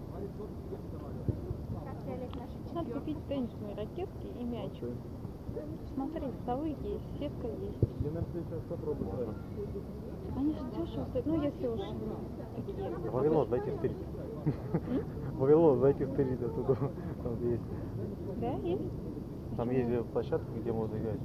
Смотри, 0.10 0.28
корпус 0.38 0.58
вперед 0.66 0.80
не 0.84 0.92
заваливаем. 0.92 1.44
Надо 2.74 2.92
купить 2.92 3.18
теннисные 3.28 3.76
ракетки 3.76 4.28
и 4.40 4.44
мяч. 4.44 4.72
Смотри, 5.94 6.28
столы 6.42 6.70
есть, 6.70 7.20
сетка 7.20 7.48
есть. 7.48 7.80
Для 8.00 8.22
сейчас 8.22 8.62
попробуем. 8.68 9.36
Они 10.36 10.54
же 10.54 10.60
дешево 10.76 11.06
стоят. 11.10 11.26
Ну, 11.26 11.42
если 11.44 11.68
уж 11.68 11.80
такие. 12.56 12.90
Вавилон, 13.12 13.50
дайте 13.50 13.72
Вавилон, 15.38 15.82
дайте 15.82 16.08
стырить 16.08 16.42
оттуда. 16.42 16.76
Там 17.24 17.50
есть. 17.50 17.64
Да, 18.40 18.52
есть? 18.54 18.92
Там 19.58 19.70
есть 19.70 20.06
площадка, 20.10 20.48
где 20.60 20.72
можно 20.72 20.96
играть. 20.98 21.20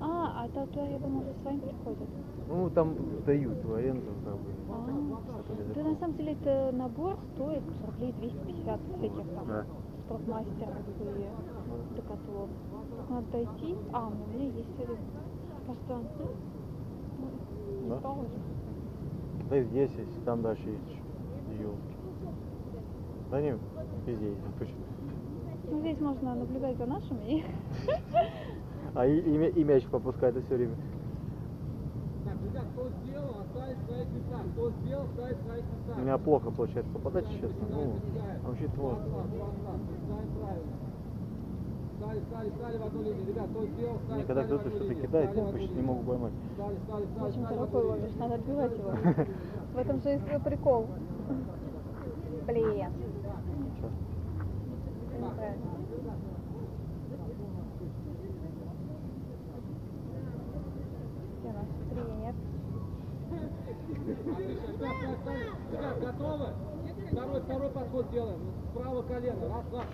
А, 0.00 0.44
а 0.44 0.48
то 0.48 0.66
туда, 0.66 0.86
я 0.86 0.98
думаю, 0.98 1.20
уже 1.28 1.34
своим 1.42 1.60
приходят. 1.60 2.08
Ну, 2.48 2.70
там 2.70 2.96
дают 3.26 3.64
в 3.64 3.74
аренду, 3.74 4.12
как 4.24 4.34
бы. 4.34 4.50
А, 4.70 5.74
да 5.74 5.82
на 5.82 5.96
самом 5.96 6.16
деле 6.16 6.32
это 6.32 6.70
набор 6.72 7.18
стоит 7.34 7.62
рублей 7.86 8.12
250 8.18 8.80
всяких 8.96 9.28
там 9.34 9.46
Да. 9.46 9.66
спортмастеров 10.06 10.74
и 11.00 11.96
декатлон. 11.96 12.48
Надо 13.10 13.26
дойти. 13.32 13.76
А, 13.92 14.08
у 14.08 14.34
меня 14.34 14.46
есть 14.46 14.80
один. 14.80 14.96
Просто 15.66 16.08
ну, 17.18 17.26
не 17.82 17.88
Да? 17.88 18.00
Да 19.50 19.56
и 19.56 19.64
здесь 19.64 19.90
есть, 19.90 20.24
там 20.24 20.42
дальше 20.42 20.68
есть 20.68 21.60
елки. 21.60 21.89
Да 23.30 23.40
не, 23.40 23.56
везде 24.06 24.30
есть, 24.30 24.40
точно. 24.58 24.74
Ну, 25.70 25.80
здесь 25.80 26.00
можно 26.00 26.34
наблюдать 26.34 26.76
за 26.76 26.86
нашими 26.86 27.24
и 27.24 27.44
А 28.94 29.06
и, 29.06 29.20
и, 29.20 29.50
и 29.60 29.64
мяч 29.64 29.84
попускает 29.86 30.34
все 30.44 30.56
время. 30.56 30.74
Так, 32.24 32.34
Ребят, 32.42 32.64
кто 32.72 32.88
сделал, 33.04 33.36
оставить 33.40 33.78
в 33.78 33.86
своих 33.86 34.08
местах. 34.08 34.40
Кто 34.52 34.70
сделал, 34.70 35.04
оставить 35.04 35.36
в 35.36 35.44
своих 35.44 35.64
местах. 35.64 35.96
У 35.96 36.00
меня 36.00 36.18
плохо 36.18 36.50
получается 36.50 36.92
попадать, 36.92 37.28
честно. 37.30 37.66
Ну, 37.70 37.94
а 38.44 38.48
вообще 38.48 38.64
Класс, 38.64 38.74
вот. 38.80 38.98
класс, 38.98 39.26
класс, 39.30 39.54
класс. 39.62 39.80
Ставим 40.06 40.30
правильно. 40.40 40.72
Стали, 42.00 42.20
стали, 42.20 42.50
стали 42.50 42.78
в 42.78 42.86
одну 42.86 43.02
линию. 43.02 43.26
Ребят, 43.28 43.46
кто 43.50 43.66
сделал, 43.66 43.98
ставить 44.06 44.10
Мне 44.10 44.24
когда 44.24 44.42
стали 44.42 44.58
в 44.58 44.60
кто-то 44.60 44.76
что-то 44.76 44.94
кидает, 44.94 45.36
я 45.36 45.44
почти 45.44 45.74
не 45.74 45.82
могу 45.82 46.02
поймать. 46.02 46.32
Стали, 46.54 46.76
стали, 46.84 47.06
стали, 47.06 47.28
Очень 47.28 47.44
одну 47.44 47.78
ловишь, 47.78 48.14
надо 48.18 48.34
отбивать 48.34 48.76
его. 48.76 48.90
В 49.74 49.76
этом 49.78 50.00
же 50.00 50.14
и 50.14 50.18
свой 50.18 50.40
прикол. 50.40 50.86
Блин. 52.46 52.64
Ничего. 52.66 53.88
Это 55.12 55.22
неправильно. 55.22 55.70
Где 61.38 61.52
наш 61.52 61.68
тренер? 61.90 62.34
Отлично. 63.30 64.00
Ребят, 64.00 64.18
стали, 64.24 64.56
стали. 64.56 64.90
Ребят, 64.90 64.99
готовы? 66.00 66.46
Второй, 67.10 67.40
второй 67.40 67.70
подход 67.70 68.10
делаем. 68.10 68.40
Справа 68.70 69.02
колено. 69.02 69.48
Раз, 69.48 69.64
два. 69.70 69.84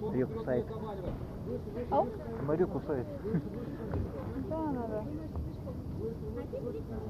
Руки 0.00 0.24
кусает. 0.24 0.66
Смотрю, 2.40 2.68
кусает. 2.68 3.06
Да, 4.48 4.72
надо. 4.72 5.04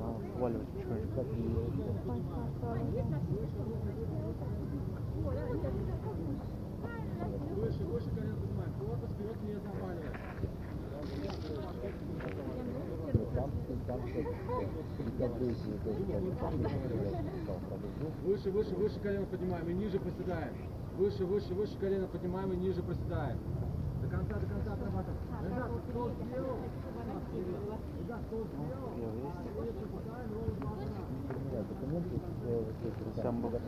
А, 0.00 0.16
Сваливать 0.38 0.68
потихоньку. 1.14 1.82
выше, 7.56 7.84
выше 7.84 8.10
колено 8.10 8.36
поднимаем. 8.36 8.72
Корпус 8.78 9.10
вперед 9.10 9.36
не 9.42 9.54
заваливай. 9.54 10.15
Выше, 18.24 18.50
выше, 18.50 18.74
выше 18.74 18.98
колено 19.00 19.26
поднимаем 19.26 19.68
и 19.68 19.74
ниже 19.74 20.00
проседаем. 20.00 20.54
Выше, 20.96 21.24
выше, 21.24 21.54
выше 21.54 21.78
колено 21.78 22.08
поднимаем 22.08 22.52
и 22.52 22.56
ниже 22.56 22.82
проседаем. 22.82 23.38
До 24.02 24.08
конца, 24.08 24.34
до 24.34 24.46
конца 24.46 24.72
отрабатываем. 24.72 25.18
Ребят, 25.44 25.70
кто 25.90 26.10
сделал? 26.10 26.58
Ребят, 28.00 28.20
кто 28.26 28.36
сделал? 28.42 28.90
Сам 33.22 33.40
был. 33.40 33.50
О, 33.50 33.60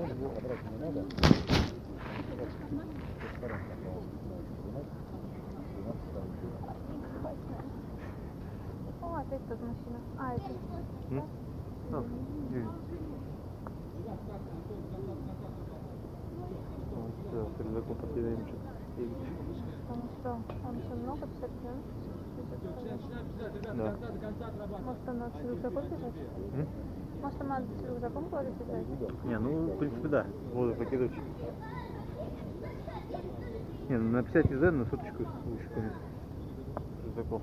опять 9.28 9.46
тот 9.48 9.60
мужчина. 9.60 10.00
А, 10.18 10.34
это... 10.34 10.52
М? 11.10 11.22
Ну, 11.90 12.04
Юрий. 12.50 12.68
Вот, 17.30 17.56
перед 17.58 17.72
закон 17.72 17.96
последуем 17.96 18.46
что-то. 18.46 18.68
Потому 19.86 20.08
что 20.18 20.30
он 20.66 20.76
еще 20.76 20.94
много 20.94 21.26
писать, 21.26 21.50
да? 21.62 21.72
Да. 23.74 23.96
Может, 24.84 25.08
он 25.08 25.22
с 25.30 25.44
рюкзаком 25.44 25.84
бежать? 25.84 26.14
М? 26.54 26.66
Может, 27.20 27.48
надо 27.48 27.66
с 27.66 27.84
рюкзаком 27.84 28.24
куда-то 28.24 28.50
бежать? 28.50 29.24
Не, 29.24 29.38
ну, 29.38 29.50
в 29.66 29.78
принципе, 29.78 30.08
да. 30.08 30.26
Воду 30.52 30.74
покидывать. 30.74 31.12
Не, 33.88 33.96
ну 33.96 34.10
на 34.10 34.22
50 34.22 34.50
езд 34.50 34.72
на 34.72 34.84
соточку 34.86 35.24
лучше, 35.46 35.68
конечно. 35.74 36.00
Рюкзаков. 37.04 37.42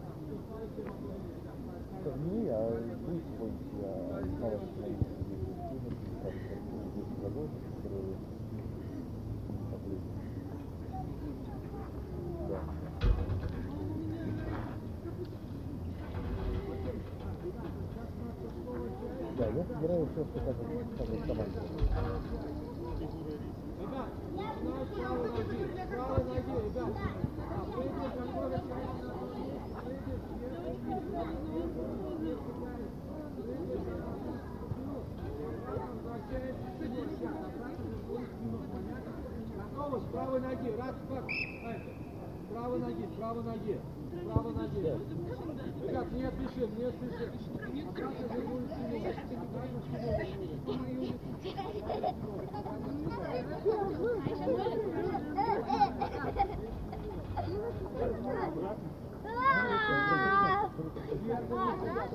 20. 0.31 0.81
Ребят, 23.81 24.07
начинаем 24.59 24.85
с 24.85 24.97
правой 24.97 25.29
ноги. 25.29 25.57
С 25.73 25.87
правой 25.89 26.23
ноги, 26.23 26.53
ребят. 26.63 26.91
А, 27.49 27.65
прыгай, 27.71 28.09
какой 28.15 28.51
Готовы? 39.91 40.07
С 40.07 40.11
правой 40.11 40.39
ноги. 40.39 40.69
Раз. 40.77 40.95
Дальше. 41.09 41.91
С 42.47 42.53
правой 42.53 42.79
ноги, 42.79 43.05
с 43.05 43.15
правой 43.17 43.43
ноги. 43.43 43.79
С 44.11 44.19
правой 44.25 44.53
ноги. 44.53 44.79
Ребят, 45.87 46.11
не 46.11 46.27
спешим, 46.27 46.69
не 46.77 46.91
спешим. 46.91 47.31
Обратно 47.89 48.25
вернулись 48.33 48.71
к 48.71 48.77
нему. 48.77 49.07
Обратно 49.41 49.79
к 49.81 49.91
нему. 49.91 51.07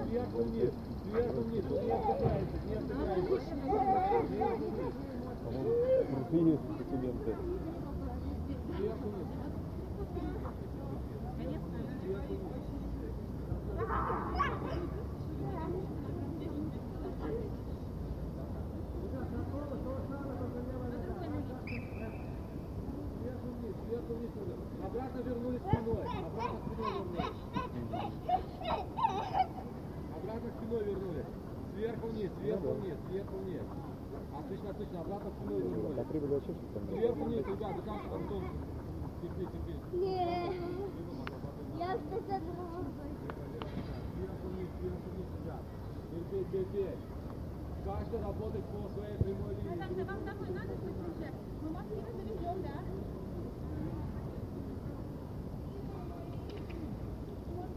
Сверху 0.06 0.40
вниз, 0.42 0.72
сверху 1.10 1.40
вниз, 1.42 1.64
не 1.64 1.90
отдыхайте, 1.90 2.56
не 2.66 2.74
отдыхайте. 2.76 3.40
Сверху 3.46 4.66
вниз. 4.66 4.94
Сверху 5.50 6.36
вниз, 6.36 6.60
сверху 6.60 6.96
вниз. 6.96 7.15
Обратно 24.86 25.18
вернулись 25.22 25.60
спиной. 25.62 26.06
Обратно 26.06 26.60
спиной 26.70 26.94
вернулись. 26.94 27.26
Обратно 30.14 30.50
спиной 30.56 30.84
вернулись. 30.84 31.26
Сверху 31.74 32.06
вниз, 32.06 32.30
сверху 32.40 32.68
вниз, 32.68 32.96
сверху 33.08 33.36
вниз. 33.38 33.62
Отлично, 34.46 34.70
отлично. 34.70 35.00
Обратно 35.00 35.30
спиной 35.30 35.60
вернулись. 35.60 35.96
Сверху 36.86 37.24
вниз, 37.24 37.44
ребят, 37.46 37.76
до 37.76 37.82
конца. 37.82 38.14
Антон, 38.14 38.44
терпи, 39.20 39.44
терпи. 39.50 39.74
Не. 39.92 40.16
Я 41.78 41.90
что-то 41.98 42.34
другое. 42.46 42.86
Сверху 44.14 44.46
вниз, 44.54 44.68
сверху 44.78 45.08
вниз, 45.10 45.28
ребят. 45.42 45.62
Терпи, 46.12 46.38
терпи. 46.52 46.86
Каждый 47.84 48.20
работает 48.22 48.64
по 48.66 48.78
своей 48.94 49.16
прямой 49.18 49.54
линии. 49.56 50.96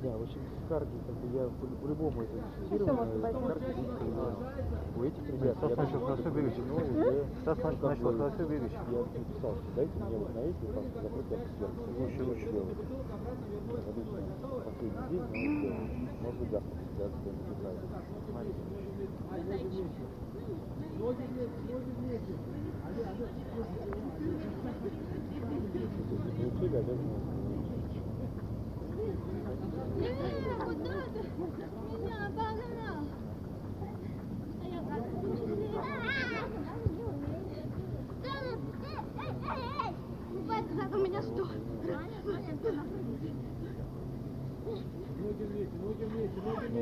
Да, 0.01 0.15
в 0.17 0.21
общем, 0.21 0.39
с 0.65 0.69
карди, 0.69 0.97
как 1.05 1.15
бы 1.17 1.37
я 1.37 1.43
по- 1.49 1.75
по-любому 1.81 2.21
это 2.21 2.93
можно 2.93 3.19
пойти. 3.21 4.78
У 4.99 5.03
этих 5.03 5.25
ребят 5.29 5.55
Стас 5.55 5.77
начал 5.77 6.01
хорошо 6.01 6.29
бегать. 6.29 6.53
Стас 7.41 7.57
начал 7.63 7.77
хорошо 7.79 8.43
бегать. 8.43 8.71
Я 8.73 8.99
написал, 8.99 9.55
что 9.55 9.71
дайте 9.77 9.95
мне 9.95 10.17
вот 10.17 10.35
на 10.35 10.39
эти, 10.39 10.65
там, 10.75 10.83
закрыть 10.93 11.31
я. 11.31 11.37
Лучше, 11.97 12.23
лучше 12.25 12.51
делать. 12.51 12.75
Последний 14.65 15.07
день, 15.09 15.23
но 15.23 15.37
сделал. 15.39 15.79
Может 16.19 16.39
быть, 16.39 16.51
завтра, 16.51 16.67
я 16.99 17.31
не 17.31 17.43
знаю. 17.61 17.77
Сегодня. 46.39 46.79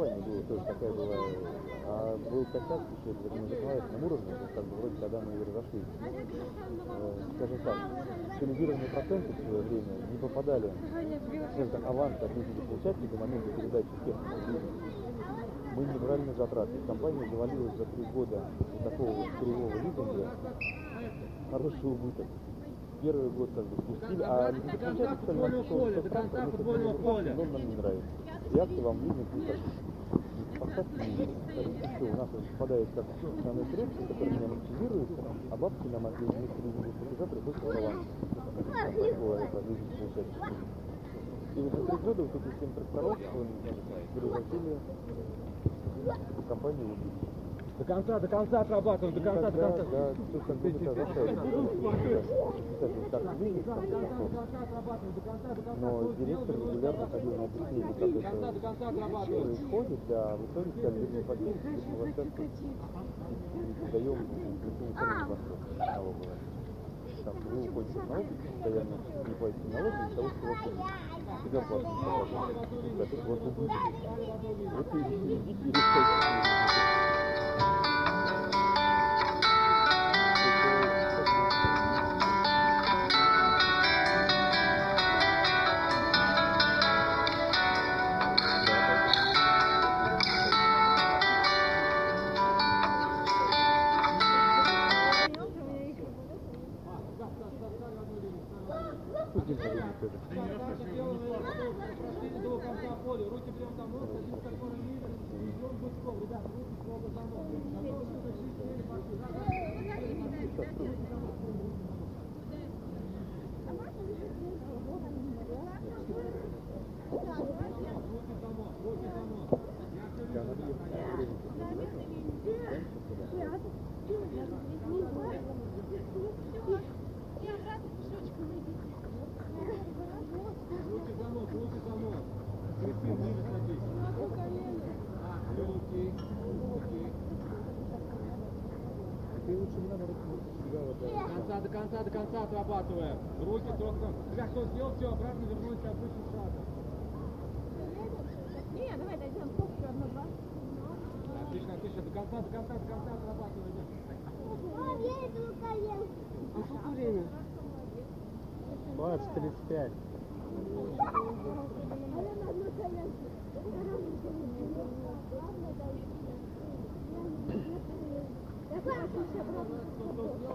В 0.00 0.02
компании 0.02 0.22
было 0.22 0.42
тоже 0.44 0.64
такая 0.64 0.92
была, 0.92 1.14
а 1.86 2.16
был 2.16 2.44
косяк 2.46 2.80
еще, 2.90 3.10
это 3.10 3.34
на 3.34 3.48
законодательном 3.48 4.04
уровне, 4.04 4.32
то 4.32 4.54
как 4.54 4.64
бы 4.64 4.76
вроде 4.76 4.96
когда 4.96 5.20
мы 5.20 5.32
и 5.34 5.44
разошлись. 5.44 5.84
Э, 6.88 7.22
скажем 7.36 7.58
так, 7.64 7.76
стабилизированные 8.36 8.88
проценты 8.88 9.32
в 9.32 9.46
свое 9.46 9.62
время 9.62 9.92
не 10.10 10.18
попадали, 10.18 10.72
скажем 11.52 11.70
так, 11.70 11.84
аванс 11.86 12.14
от 12.22 12.30
получателей 12.32 13.08
до 13.08 13.16
момента 13.18 13.50
передачи 13.50 13.88
всех 14.02 14.16
мы 15.76 15.84
не 15.84 15.98
брали 15.98 16.22
на 16.22 16.34
затраты. 16.34 16.72
Компания 16.86 17.28
завалилась 17.30 17.76
за 17.76 17.84
три 17.84 18.04
года 18.06 18.44
такого 18.82 19.10
вот 19.10 19.28
кривого 19.38 19.70
лизинга 19.70 20.30
хороший 21.50 21.84
убыток. 21.84 22.26
Первый 23.02 23.30
год 23.30 23.50
как 23.54 23.64
бы 23.64 23.76
спустили, 23.82 24.22
а 24.22 24.52
конца 24.52 24.58
лизингополучатель 24.58 25.16
футбольного 25.16 25.64
нам 25.64 25.64
что 25.64 26.08
конца 26.10 26.20
мы 26.20 26.30
хотим 26.30 26.50
футбольного 26.50 26.92
лизинг, 26.92 27.02
поля. 27.02 27.34
но 27.34 27.44
нам 27.44 27.68
не 27.68 27.76
нравится. 27.76 28.08
И 28.52 28.58
акции 28.58 28.80
лизинг. 30.60 31.30
Все, 31.96 32.04
у 32.04 32.16
нас 32.16 32.28
он 32.34 32.42
попадает 32.52 32.88
как 32.94 33.04
основной 33.38 33.64
средства, 33.72 34.06
которые 34.06 34.38
не 34.38 34.44
амортизируются, 34.44 35.22
а 35.50 35.56
бабки 35.56 35.86
нам 35.88 36.06
от 36.06 36.20
лизингового 36.20 36.92
платежа 36.92 37.26
приходят 37.26 37.64
аванс. 37.64 38.06
Такое 38.56 39.44
это 39.44 39.58
лизинг 39.68 39.90
получатель. 39.98 40.56
И 41.56 41.62
за 41.62 41.70
три 41.70 41.96
года 41.98 42.22
вот 42.22 42.34
эти 42.34 42.60
семь 42.60 42.72
тракторов 42.74 43.18
он 43.34 43.46
превратили 44.14 44.78
в 46.04 46.48
компанию 46.48 46.86
убийц. 46.86 47.39
До 47.80 47.86
конца, 47.86 48.20
до 48.20 48.28
конца 48.28 48.60
отрабатываем, 48.60 49.14
до 49.14 49.22
конца, 49.22 49.50
до 49.50 49.58
конца. 49.58 49.84
да, 49.90 50.12
что. 51.06 51.24
Но 55.80 56.12
директор 56.12 56.56
регулярно 56.56 57.06
ходил 57.06 57.36
на 57.36 57.44
объяснение, 57.44 57.94
как 57.98 58.12
До 58.12 58.20
конца, 58.20 58.52
до 58.52 58.60
конца 58.60 58.90
это 58.90 59.08
происходит, 59.40 60.00
а 60.10 60.36
в 60.36 60.44
итоге 60.44 60.70
сказали, 60.78 61.08
мы 61.10 61.22
хотим, 61.24 61.54
мы 63.80 63.88
даем 63.90 64.18
информационный 64.60 65.26
банкрот 65.26 65.60
налоговая. 65.78 66.59
Там, 67.24 67.34
вы 67.44 67.68
уходите 67.68 67.98
в 67.98 68.08
налоги, 68.08 68.28
постоянно 68.28 68.96
не 69.26 69.34
платите 69.34 69.68
налоги, 69.68 70.10
из 70.10 70.14
того, 70.16 70.28
что 70.30 70.44
у 70.44 70.48
вас. 70.48 70.90
Всегда 71.40 71.60
платите 71.60 71.92
налоги. 72.02 72.34
Это 73.02 73.16
вот 73.26 73.42
убыток. 73.46 73.82
Вот 74.72 74.94
и 74.94 74.98
идите 74.98 75.68
и 75.68 75.72
решайте. 75.72 76.50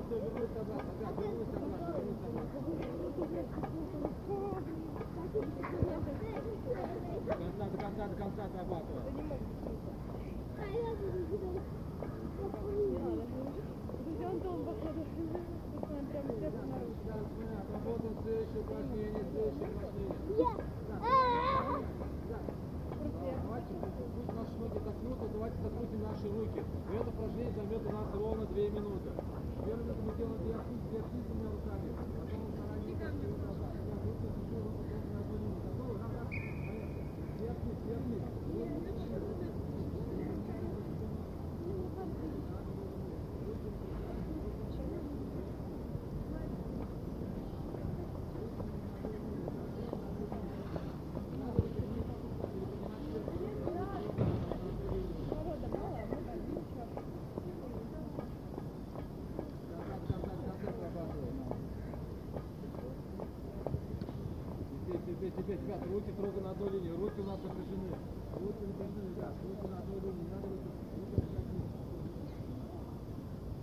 Вернулись 0.10 0.56
обратно. 0.56 0.96
До 7.26 7.34
конца, 7.34 7.66
до 7.68 7.78
конца, 7.78 8.08
до 8.08 8.16
конца 8.16 8.46
отрабатываем. 8.46 9.16
А 10.58 10.66
я 10.66 10.96
буду 10.96 11.26
Отработаем 18.46 18.54
следующее 18.54 18.62
упражнение, 18.62 19.24
следующее 19.32 19.70
упражнение. 19.76 20.16
Я. 20.38 20.52
А-а-а. 21.02 21.82
Давайте, 23.44 23.72
пусть 24.16 24.34
наши 24.36 24.54
ноги 24.60 24.78
отдохнут, 24.78 25.32
давайте 25.34 25.58
закрутим 25.64 26.02
наши 26.04 26.28
руки. 26.30 26.60
И 26.60 26.96
это 26.96 27.10
упражнение 27.10 27.54
займет 27.56 27.82
у 27.86 27.92
нас 27.92 28.08
ровно 28.14 28.46
2 28.46 28.56
минуты. 28.56 29.10
Первую 29.66 29.86
минуту 29.86 30.02
мы 30.06 30.14
делаем 30.16 30.38
две 30.44 30.56
активности, 30.56 30.90
две 30.90 31.00
активными 31.00 31.48
руками. 31.50 31.90
Потом 31.96 32.40
мы 32.46 32.50
стараемся 32.54 32.94
пошли 33.02 33.28
вот 33.30 33.42
назад. 33.46 33.72
Ребят, 33.76 34.02
руки 34.06 34.26
держу, 34.30 34.56
руки 34.62 34.84
только 34.86 35.08
на 35.10 35.20
одну 35.20 35.36
линию. 35.42 35.60
Готовы? 35.66 35.94
Раз, 36.00 36.12
раз, 36.14 36.30
поехали. 36.30 36.96
Вверх, 37.40 37.58
вниз, 37.66 37.78
вверх, 37.86 38.04
вниз. 38.06 38.26
Теперь, 64.86 65.02
теперь, 65.16 65.32
теперь, 65.32 65.60
ребят, 65.62 65.82
руки 65.92 66.12
строго 66.12 66.42
на 66.42 66.52
одной 66.52 66.70
линии, 66.70 66.92
руки 66.92 67.20
у 67.20 67.24
нас 67.24 67.40
напряжены. 67.42 67.90
Руки 68.36 68.66
напряжены, 68.66 69.10
ребят, 69.16 69.34
руки 69.44 69.68
на 69.68 69.78
одной 69.80 70.00
линии, 70.02 70.24
не 70.24 70.30
надо 70.30 70.48
руки, 70.48 70.70
руки 70.96 71.16
напряжены. 71.22 71.66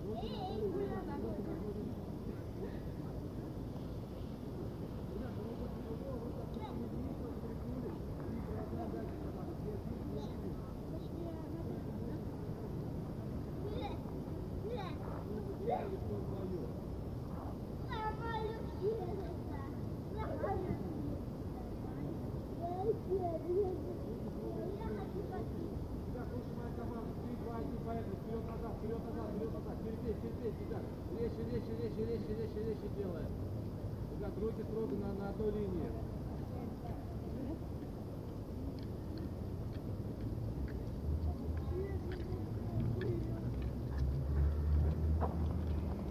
Руки 0.04 0.26
на 0.28 0.44
одной 0.46 0.60
линии, 0.60 0.82
ребят, 0.82 1.18
руки 1.22 1.42
на 1.42 1.52
одной 1.52 1.72
линии. 1.72 2.02
Мама, 28.22 28.41
вперед, 28.52 29.00
назад, 29.06 29.30
вперед, 29.30 29.52
назад. 29.54 29.76
Терпеть, 29.84 30.20
терпеть, 30.20 30.60
ребят. 30.60 30.82
Резче, 31.18 31.42
резче, 31.50 31.72
резче, 31.80 32.04
резче, 32.04 32.34
резче, 32.34 32.60
резче 32.68 32.88
делаем. 32.96 33.26
Ребят, 34.12 34.32
руки 34.40 34.62
строго 34.62 34.96
на, 34.96 35.12
на 35.14 35.30
одной 35.30 35.50
линии. 35.52 35.90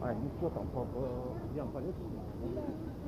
А, 0.01 0.13
ну 0.13 0.30
что 0.38 0.49
там, 0.49 0.67
по, 0.69 0.84
по, 0.86 1.08
Ян 1.56 1.69
полез? 1.69 1.93
Я 2.56 3.00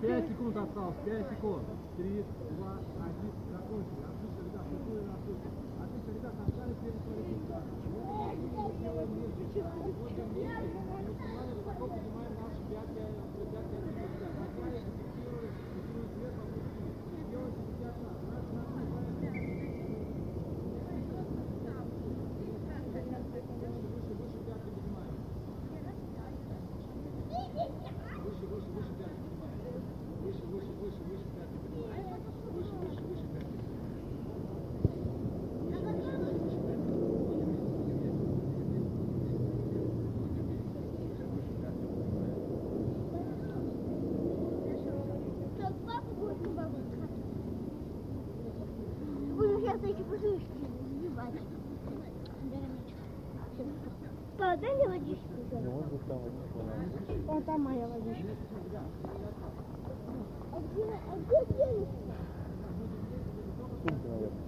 Técnico, 0.00 0.50
Natal, 0.52 0.94
técnico, 1.04 1.60
30. 1.96 2.41
Папа, 54.38 54.56
дай 54.60 54.74
мне 54.74 54.88
водичку. 54.88 55.28
быть, 57.26 57.46
там 57.46 57.60
моя 57.62 57.86
водичка. 57.86 58.28
А 60.52 60.60
где, 60.60 60.84
а 60.84 61.16
где 61.16 61.54
денег? 61.56 61.88
сумка, 63.82 64.08
наверное. 64.08 64.42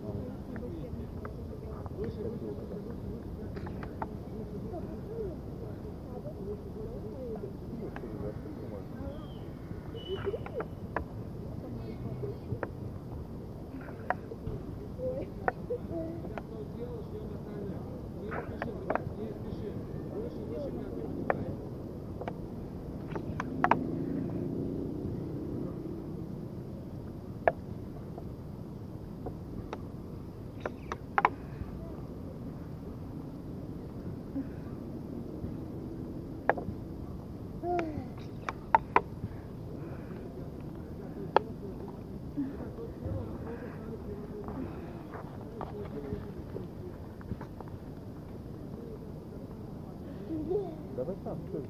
Давай 50.96 51.16
сам, 51.24 51.38
что 51.48 51.58
это? 51.58 51.68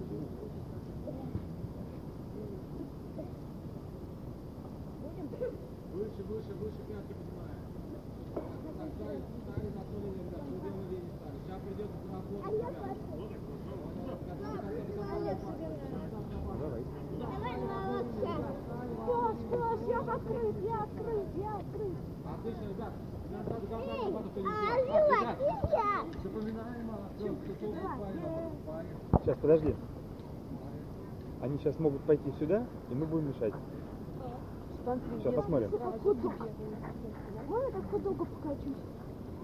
Выше, 5.94 6.22
выше, 6.28 6.52
выше 6.60 6.80
пятки 6.86 7.14
поднимаем. 7.14 7.64
Так, 8.34 8.90
стали, 8.94 9.18
стали 9.42 9.68
на 9.74 9.80
одну 9.80 9.98
линию, 10.04 10.24
ребят, 10.26 10.42
мы 10.44 10.56
делаем 10.60 10.86
линию 10.90 11.12
стали. 11.18 11.36
Сейчас 11.40 11.58
придется 11.64 11.98
А 12.04 12.12
работать, 12.12 12.60
я 12.60 12.68
ребят. 12.68 13.34
Давай. 16.60 16.82
Давай 17.18 17.56
молодца. 17.64 18.34
Что, 19.04 19.18
что, 19.34 19.58
все 19.82 19.98
открыт, 19.98 20.56
я 20.62 20.76
открыт, 20.84 21.28
я 21.36 21.50
открыт. 21.56 21.96
Отлично, 22.24 22.64
ребят. 22.68 22.92
Назад, 23.34 23.62
назад, 23.62 23.80
Эй, 23.82 24.12
назад, 24.12 24.24
кто 24.30 24.40
не 24.40 24.46
а 24.46 24.50
сделал. 24.54 25.08
Так, 25.10 25.10
жевать 25.10 25.18
ребят, 25.18 25.36
нельзя. 25.40 25.90
Запоминаем, 26.22 26.86
все, 27.16 27.28
кто 27.34 27.34
упали, 27.34 27.52
упали. 27.52 27.53
Сейчас, 29.22 29.38
подожди. 29.38 29.74
Они 31.40 31.58
сейчас 31.58 31.78
могут 31.78 32.02
пойти 32.02 32.30
сюда, 32.38 32.64
и 32.90 32.94
мы 32.94 33.06
будем 33.06 33.28
мешать. 33.28 33.54
Сейчас 35.18 35.34
посмотрим. 35.34 35.70
Я 35.72 35.78
так 35.78 36.02
долго 38.02 38.24
покачусь. 38.24 38.76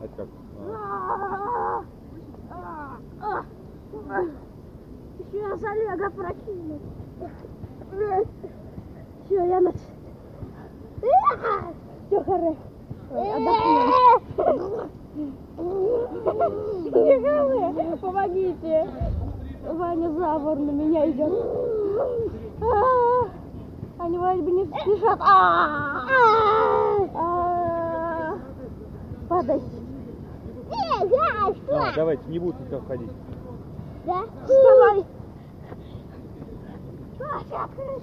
А 0.00 0.04
это 0.04 0.14
как? 0.16 0.28
А, 3.22 3.44
Еще 5.18 5.38
я 5.40 5.56
за 5.56 5.70
Олега 5.70 6.11
прокину. 6.11 6.78
Все, 9.26 9.46
я 9.46 9.61
на... 9.61 9.72
Все, 12.09 12.24
хорошо. 12.24 12.56
Отдохни. 15.11 15.33
Помогите. 18.01 18.88
Ваня 19.64 20.11
Завор 20.12 20.57
на 20.57 20.70
меня 20.70 21.11
идет. 21.11 21.33
А, 22.62 23.29
Они 23.99 24.18
вроде 24.18 24.42
бы 24.42 24.51
не 24.53 24.64
спешат. 24.66 25.20
А, 25.20 26.07
а, 27.14 28.38
Падай. 29.29 29.61
А, 31.73 31.92
давайте, 31.94 32.23
не 32.29 32.38
будут 32.38 32.61
никак 32.61 32.87
ходить. 32.87 33.11
Да? 34.07 34.23
Вставай. 34.44 35.05
Паша, 37.18 37.64
открыть. 37.64 38.03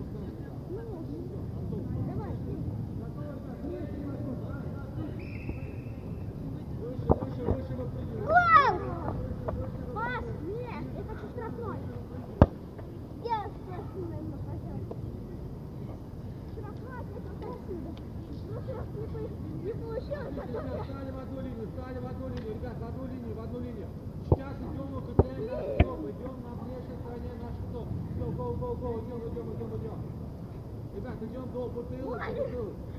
бутылок. 31.73 32.21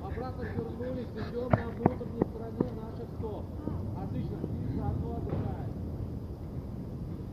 Обратно 0.03 0.43
вернулись, 0.43 1.07
идем 1.15 1.49
на 1.51 1.67
внутренней 1.69 2.25
стороне 2.31 2.71
наших 2.81 3.09
стоп. 3.19 3.45
Отлично, 4.03 4.37
и 4.37 4.77
заодно 4.77 5.17
отдыхаем. 5.17 5.73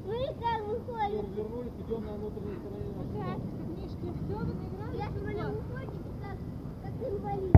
Ну 0.06 0.14
и 0.14 0.28
как 0.40 0.60
выходит? 0.68 1.24
Идем, 1.24 1.34
вернулись, 1.36 1.74
идем 1.80 2.02
на 2.06 2.14
внутренней 2.14 2.58
стороне 2.60 2.92
наших 2.96 3.10
стоп. 3.10 3.40
Книжки, 3.66 4.08
все, 4.20 4.38
вы 4.38 4.54
наиграли? 4.54 4.98
Я 4.98 5.08
смотрю, 5.10 5.46
выходит 5.58 6.04
как, 6.22 6.38
как 6.84 6.94
инвалид. 7.10 7.56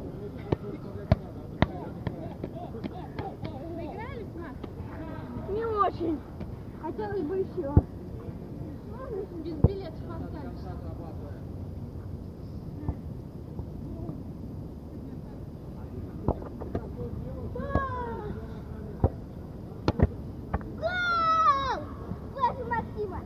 Наигрались, 3.75 4.33
Макс? 4.35 4.59
Не 5.49 5.65
очень. 5.65 6.19
Хотелось 6.81 7.21
бы 7.23 7.37
еще. 7.37 7.73
Без 9.43 9.55
билетов 9.55 10.09
остались. 10.09 10.61
Гол! 20.79 21.79
Против 22.35 22.67
Максима. 22.67 23.19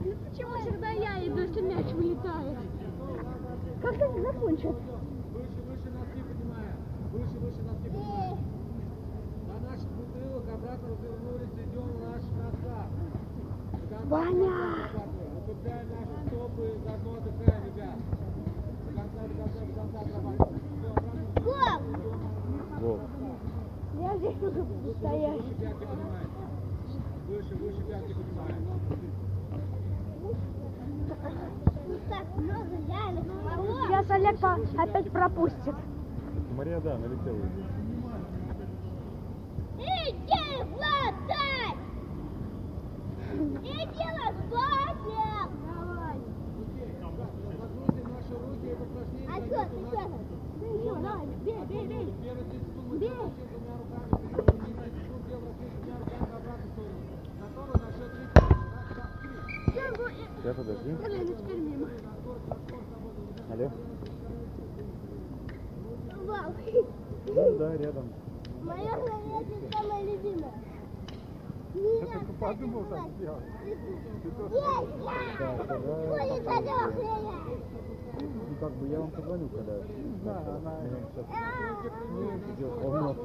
Ну 0.00 0.12
почему 0.28 0.52
всегда 0.60 0.88
я 0.90 1.26
иду, 1.26 1.40
если 1.40 1.60
мяч 1.60 1.86
вылетает? 1.92 2.58
Как 3.82 3.94
они 4.02 4.20
закончат? 4.20 4.76
Выше, 5.32 5.60
выше 5.68 5.90
носки 5.90 6.20
поднимаем. 6.22 6.76
Выше, 7.12 7.38
выше 7.38 7.62
носки 7.62 7.88
поднимаем. 7.88 8.38
На 9.48 9.54
наших 9.70 9.90
бутылок 9.90 10.44
обратно 10.54 10.88
развернулись, 10.88 11.54
идем 11.56 11.88
на 12.00 12.06
наших 12.12 12.32
носках. 12.36 12.86
До 13.72 13.96
конца 13.96 14.08
Ваня! 14.08 14.30
отрабатываем. 14.30 15.30
Выпрямляем 15.46 15.88
наши 15.90 16.14
стопы, 16.28 16.64
заодно 16.84 17.10
отдыхаем, 17.16 17.62
ребят. 17.66 17.96
До 18.86 18.90
конца, 18.94 19.20
до 19.20 19.34
конца, 19.34 19.58
до 19.60 19.72
конца 19.74 19.98
отрабатываем. 20.00 20.60
Все, 20.70 20.88
обратно 20.90 21.22
Гол! 21.44 21.78
Гол. 22.80 22.98
Я 23.98 24.10
здесь 24.16 24.19
уже 24.19 24.19
буду 24.19 24.19
стоять. 24.36 25.42
выше. 27.28 27.54
Выше, 27.54 27.82
пятки 27.88 28.12
поднимаем. 28.14 28.80
Сейчас 33.86 34.10
Олег 34.10 34.38
по- 34.40 34.82
опять 34.82 35.10
пропустит. 35.10 35.74
Мария, 36.56 36.80
да, 36.80 36.96
налетела. 36.98 37.38
Иди 39.78 40.42
хватай! 40.62 41.76
Иди 43.32 44.06
лопатник! 44.18 45.50
Давай. 45.66 46.18
А 49.28 49.34
что, 49.46 49.64
ты 49.70 49.78
что? 49.86 50.02
Бей, 51.44 51.64
бей, 51.66 51.86
бей. 51.86 52.14
Первые 52.22 52.44
30 52.44 52.66
секунд 52.66 52.86
мы 52.90 52.98
Бей. 52.98 53.10
Вращаем 53.90 54.10
двумя 54.10 54.36
руками, 54.36 54.54
вперед, 54.54 54.74
30 54.76 55.02
секунд 55.02 55.26
делаем 55.26 55.54
вращение 55.54 55.80
двумя 55.82 55.98
руками 55.98 56.26
в 56.30 56.34
обратную 56.34 56.70
сторону. 56.70 57.00
Готовы? 57.40 57.72
На 57.80 57.92
счет 57.92 58.12
3. 58.12 58.28
Раз, 59.74 59.94
два, 59.94 60.08
три. 60.08 60.28
Сейчас, 60.36 60.56
подожди. 60.56 60.90
Блин, 60.92 61.36
теперь 61.36 61.60
мимо. 61.60 61.88
Алло. 63.50 63.70
Вау. 66.24 66.54
Ну 67.26 67.58
да, 67.58 67.76
рядом. 67.76 68.12
Мое 68.62 68.90
занятие 68.90 69.70
самое 69.72 70.04
любимое. 70.04 70.52
Меня, 71.74 72.06
кстати, 72.06 72.32
подумал 72.40 72.84
так 72.86 73.08
сделать. 73.16 73.44
Я! 74.50 74.80
Ну 78.20 78.56
как 78.60 78.72
бы 78.72 78.88
я 78.88 79.00
вам 79.00 79.10
позвоню, 79.10 79.48
когда. 79.48 79.72
Да, 80.24 80.38
она. 80.56 80.74
сейчас 80.82 82.58
идет 82.58 82.72
волнов. 82.82 83.16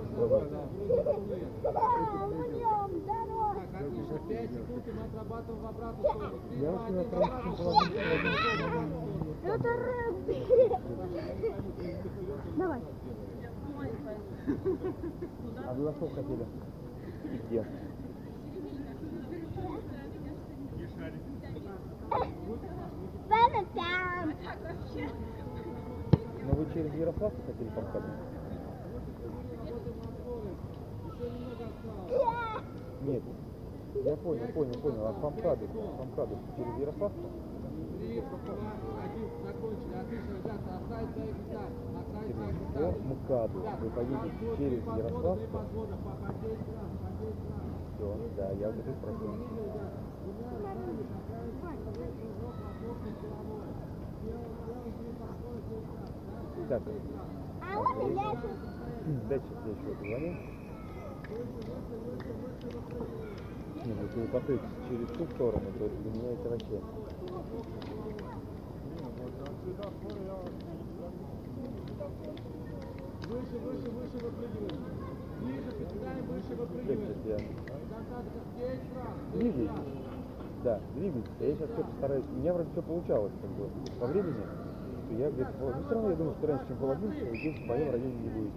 Пойдем, 2.32 2.90
здорово! 3.02 3.56
Так, 3.56 3.82
отлично. 3.82 4.20
5 4.28 4.52
секунд 4.52 4.88
и 4.88 4.92
мы 4.92 5.04
отрабатываем 5.04 5.62
в 5.62 5.68
обратную 5.68 6.10
сторону. 6.10 6.40
Три, 6.50 6.60
Я 6.62 6.72
уж 6.72 6.82
на 6.82 6.86
один, 6.86 7.10
французском 7.10 7.82
Это 9.44 9.70
регби! 9.86 10.38
Давай. 12.58 12.82
А 15.68 15.74
вы 15.74 15.86
во 15.86 15.92
сколько 15.94 16.16
хотели? 16.16 16.46
И 17.26 17.38
где? 17.48 17.66
Ну 26.44 26.54
вы 26.54 26.66
через 26.74 26.94
Ярославку 26.96 27.42
хотели 27.48 27.70
помкаду? 27.70 28.08
Нет. 33.02 33.24
Я 34.04 34.16
понял, 34.18 34.48
понял, 34.54 34.78
понял. 34.82 35.06
А 35.08 35.14
Памкаду, 35.14 35.68
Памкаду 35.98 36.38
через 36.58 36.80
Ярославку? 36.80 37.22
Через 42.76 42.96
МКАДу 43.06 43.60
вы 43.82 43.90
поедете 43.90 44.58
через 44.58 44.84
Ярославку? 44.86 45.60
Подвода, 47.16 47.48
по, 47.48 47.56
по 47.56 47.56
10 47.56 47.56
раз, 47.56 47.56
по 47.56 47.56
10 47.56 47.56
раз. 47.56 47.76
Все, 47.96 48.08
да, 48.36 48.52
я 48.52 48.68
это 48.70 48.94
спросил. 49.00 49.32
Так, 56.68 56.82
А 57.62 58.04
мяч. 58.08 58.38
дайте 59.30 59.46
я 59.66 59.72
еще 59.72 59.96
позвоню. 59.96 60.34
Не, 63.86 63.94
ну 63.94 64.04
если 64.04 64.20
вы 64.20 64.28
посмотрите 64.28 64.64
через 64.90 65.08
ту 65.10 65.26
сторону, 65.36 65.72
то 65.78 65.90
для 65.90 66.12
меня 66.12 66.32
это 66.32 66.50
вообще. 66.50 66.82
Выше, 73.28 73.58
выше, 73.60 73.90
выше 73.92 74.18
выпрыгиваем. 74.26 75.05
Ниже 75.46 75.72
приседаем, 75.72 76.26
выше 76.26 76.50
Как 76.50 76.58
выпрыгиваем. 76.60 77.00
сейчас 77.00 77.26
я 77.26 77.38
До 77.38 77.96
конца, 77.96 78.18
до 78.26 78.30
конца. 78.36 78.50
10 78.60 78.96
раз. 78.96 79.14
10 79.34 79.40
двигаюсь. 79.40 79.70
раз. 79.70 79.80
Да, 80.64 80.80
двигаюсь. 80.96 81.26
Я 81.40 81.54
сейчас 81.56 81.70
все 81.72 81.84
постараюсь. 81.84 82.26
У 82.32 82.36
меня 82.40 82.54
вроде 82.54 82.70
все 82.72 82.82
получалось, 82.82 83.34
как 83.42 83.52
бы, 83.52 83.70
по 84.00 84.06
времени. 84.08 84.44
что 85.06 85.14
Я 85.16 85.30
где-то, 85.30 85.52
ну 85.60 85.84
все 85.86 85.94
равно 85.94 86.10
я 86.10 86.16
думаю, 86.16 86.36
что 86.38 86.48
раньше, 86.48 86.68
чем 86.68 86.78
половинку, 86.78 87.36
здесь 87.36 87.58
в 87.60 87.66
моем 87.68 87.92
районе 87.92 88.16
не 88.16 88.30
будет. 88.30 88.54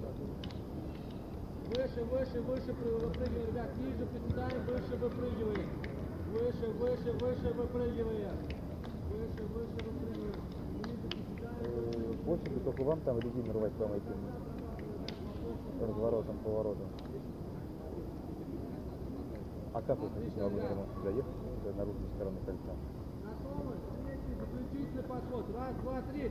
Выше, 1.69 2.05
выше, 2.05 2.41
выше 2.41 2.73
выпрыгиваем, 2.73 3.49
ребят. 3.49 3.69
Ниже 3.77 4.07
приседаем, 4.07 4.61
выше 4.67 4.97
выпрыгиваем. 4.97 5.69
Выше, 6.33 6.67
выше, 6.81 7.13
выше 7.21 7.53
выпрыгиваем. 7.55 8.37
Выше, 9.13 9.43
выше 9.53 9.77
выпрыгиваем. 9.85 10.43
Ниже 10.85 11.09
приседаем, 11.09 11.29
Э, 11.61 12.13
Больше 12.25 12.45
бы 12.51 12.61
только 12.61 12.83
вам 12.85 13.01
там 13.01 13.19
резину 13.19 13.53
рвать 13.53 13.73
вам 13.79 13.93
этим 13.93 14.17
разворотом, 15.87 16.39
поворотом. 16.45 16.89
А 19.75 19.83
как 19.83 19.99
вы 19.99 20.09
хотите 20.11 20.41
на 20.41 20.49
можете 20.49 21.01
заехать 21.05 21.25
до 21.65 21.73
наружной 21.75 22.09
стороны 22.17 22.39
кольца? 22.45 22.73
Заключительный 24.39 25.03
подход. 25.03 25.45
Раз, 25.57 25.75
два, 25.83 26.03
три. 26.13 26.31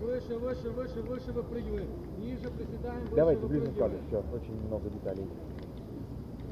Выше, 0.00 0.38
выше, 0.38 0.70
выше, 0.70 1.02
выше 1.02 1.32
выпрыгиваем. 1.32 1.88
Ниже 2.18 2.50
приседаем, 2.50 3.02
выше 3.02 3.14
Давайте 3.14 3.46
ближе 3.46 3.72
кадру, 3.72 3.98
все, 4.08 4.24
очень 4.34 4.60
много 4.66 4.90
деталей. 4.90 5.28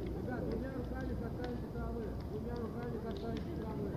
Ребят, 0.06 0.50
двумя 0.50 0.70
руками 0.72 1.16
касаемся 1.20 1.66
травы. 1.74 2.04
Двумя 2.30 2.54
руками 2.54 2.98
касаемся 3.04 3.42
травы. 3.60 3.90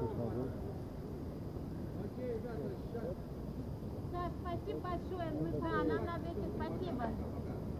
Тут 0.00 0.18
могу. 0.18 0.48
Окей, 2.04 2.34
ребята, 2.34 2.66
сейчас. 2.82 3.16
Да, 4.12 4.30
спасибо 4.70 4.80
большое. 4.80 5.30
Мы, 5.40 5.60
да, 5.60 5.84
нам 5.84 6.04
надо 6.04 6.26
идти. 6.30 6.46
Спасибо. 6.54 7.04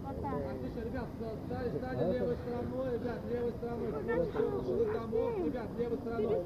Пока. 0.03 0.29
Отлично, 0.29 0.81
ребят, 0.81 1.07
стали, 1.47 1.69
стали 1.79 2.13
левой 2.13 2.37
стороной, 2.37 2.95
ребят, 2.95 3.21
левой 3.31 3.53
стороной. 3.53 3.91
Шелк 4.33 4.93
домов, 4.93 5.39
ребят, 5.45 5.69
левой 5.79 5.99
стороной. 5.99 6.39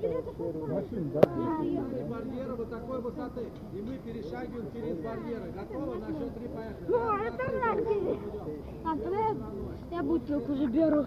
Машин, 0.69 1.11
да? 1.13 1.21
Перед 1.23 2.09
барьера 2.09 2.55
вот 2.57 2.71
такой 2.71 3.01
высоты. 3.01 3.49
И 3.73 3.81
мы 3.81 3.99
перешагиваем 3.99 4.71
через 4.73 4.99
барьеры. 4.99 5.53
Готовы? 5.53 5.99
На 5.99 6.07
счет 6.09 6.35
три 6.35 6.49
поехали. 6.49 6.87
Ну, 6.89 6.99
Раз, 7.17 7.35
это 7.35 7.53
нахер. 7.59 8.19
А, 8.85 8.97
тогда 8.99 9.19
я, 9.91 10.03
бутылку 10.03 10.55
заберу. 10.55 11.05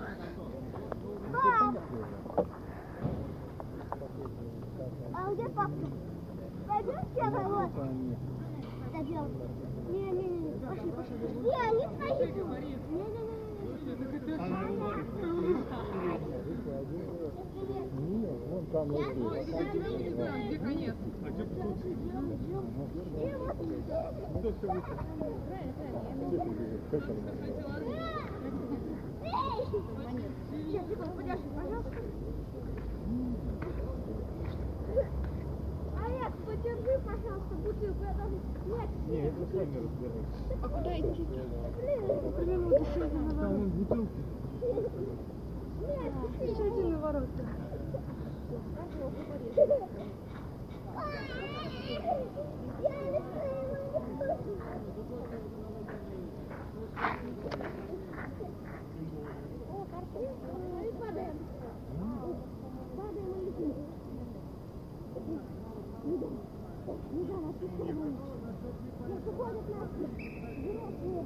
А 5.14 5.34
где 5.34 5.50
папка? 5.50 5.88
пойдем 6.68 7.06
первый 7.16 7.46
вот. 7.46 8.37
Дойдем. 8.98 9.30
Не, 9.92 10.10
не, 10.10 10.28
не, 10.28 10.52
пошли, 10.58 10.90
пошли. 10.90 11.16
Не, 11.22 11.86
твои. 12.42 12.66
Не, 12.90 12.98
не, 12.98 13.22
не, 13.22 13.48
Нет, 18.18 18.38
вон 18.50 18.66
там 18.66 18.88
здесь. 18.90 19.08
Где 20.48 20.58
конец? 20.58 20.96
А 21.24 21.30
где 21.30 21.44
Кто 24.40 24.48
все 24.52 24.68
выше? 24.68 24.94
Как 26.90 27.02
там 27.06 27.18
называется? 27.18 27.68
Сейчас, 30.52 30.86
подержи, 31.16 31.48
пожалуйста. 31.56 31.92
Олег, 36.04 36.34
подержи, 36.98 37.02
пожалуйста, 37.06 37.56
бутылку. 37.56 38.04
Я 38.04 38.14
даже... 38.14 38.36
Нет, 38.68 38.90
Не, 39.08 39.18
это 39.28 39.46
сами 39.52 39.78
разбираются. 39.78 40.40
А 40.62 40.70
куда 40.70 40.92
идти? 41.00 41.24
блин. 41.24 41.50
Там 43.40 43.54
вон 43.54 43.70
бутылки. 43.70 44.22
Нет, 45.82 46.50
Еще 46.50 46.64
один 46.64 47.00
ворота. 47.00 47.44
Я 52.82 52.90
не 52.90 53.20
знаю, 53.22 53.58
О, 59.70 59.86
картинка. 59.92 60.50
И 60.84 60.92
падаем. 61.00 61.38
Падаем 62.96 63.28
и 63.28 63.46
летим. 63.46 63.74
Не 66.06 66.18
да. 66.18 66.28
Не 67.12 67.24
да, 67.26 67.34
нас 67.34 67.56
не 67.62 67.68
снимают. 67.68 68.16
Нас 69.08 69.28
уходят 69.28 69.66
нас. 69.70 69.90
Взрослые. 70.58 71.26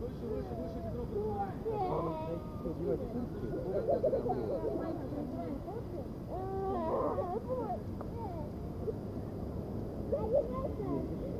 Выше, 0.00 0.24
выше, 0.30 0.54
выше 0.58 0.78
бедро 0.84 1.04
поднимай. 1.04 1.50
Что 2.60 2.72
делать 2.80 3.00
в 3.00 3.12
куртке? 3.12 4.58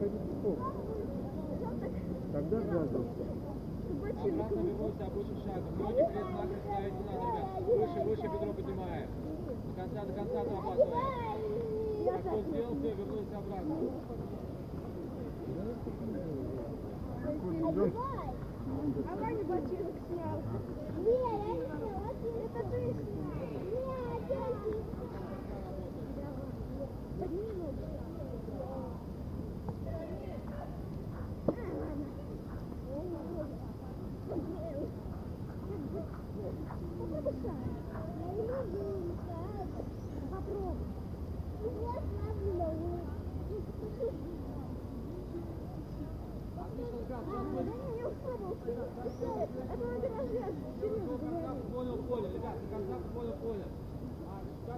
Ходить 0.00 0.20
в 0.20 0.38
школу. 0.38 0.58
Когда 2.50 2.64
сразу? 2.66 3.04
Обратно 3.90 4.60
вернулся 4.60 5.04
обычным 5.06 5.38
шагом. 5.44 5.78
Ноги 5.78 5.96
крест 5.96 6.30
накрест 6.32 6.62
ставить 6.64 6.94
не 6.94 7.04
надо, 7.04 7.28
ребят. 7.28 7.46
Выше, 7.68 7.98
выше 8.08 8.22
бедро 8.22 8.52
поднимаем. 8.54 9.08
До 9.66 9.82
конца, 9.82 10.04
до 10.06 10.12
конца 10.14 10.40
отрабатываем. 10.40 10.90
Как 12.06 12.20
кто 12.20 12.40
сделал, 12.40 12.74
все, 12.76 12.94
вернулись 12.94 13.32
обратно. 13.36 13.76
А 19.10 19.16
Ваня 19.16 19.44
ботинок 19.44 19.96
снял. 20.08 20.38
Не, 20.98 21.12
я 21.12 21.32
не 21.36 21.60
снял, 21.64 21.82
это 22.44 22.60
ты 22.70 22.80
снял. 22.80 23.44
Не, 23.68 23.92
опять 24.16 24.56
ты. 24.64 24.70
Подними 27.18 27.52
ноги. 27.58 27.84
А, 31.48 31.50
ладно. 31.50 32.06
Попробуй 36.98 37.34
сам. 37.42 37.58
Я 38.20 38.32
не 38.32 38.42
могу, 38.42 38.84
Михаил. 39.08 39.66
Попробуй. 40.30 40.88
Вот, 41.60 41.74
ладно, 41.84 42.66
вот. 42.78 43.02
Отлично, 46.58 46.96
ребят, 46.98 47.22
сейчас 47.22 47.24
Да 47.28 47.42
будет. 47.44 47.66
не, 47.66 47.98
я 47.98 48.06
устроил. 48.08 48.52
Это 48.54 48.74
надо 49.78 50.06
разрез. 50.08 50.54
До 50.80 50.86
конца 50.88 51.50
понял 51.74 51.96
поле, 52.08 52.26
ребят, 52.28 52.54
до 52.54 52.66
конца 52.68 52.94
понял 53.14 53.36
поле. 53.42 53.64
А 54.18 54.70
как 54.70 54.77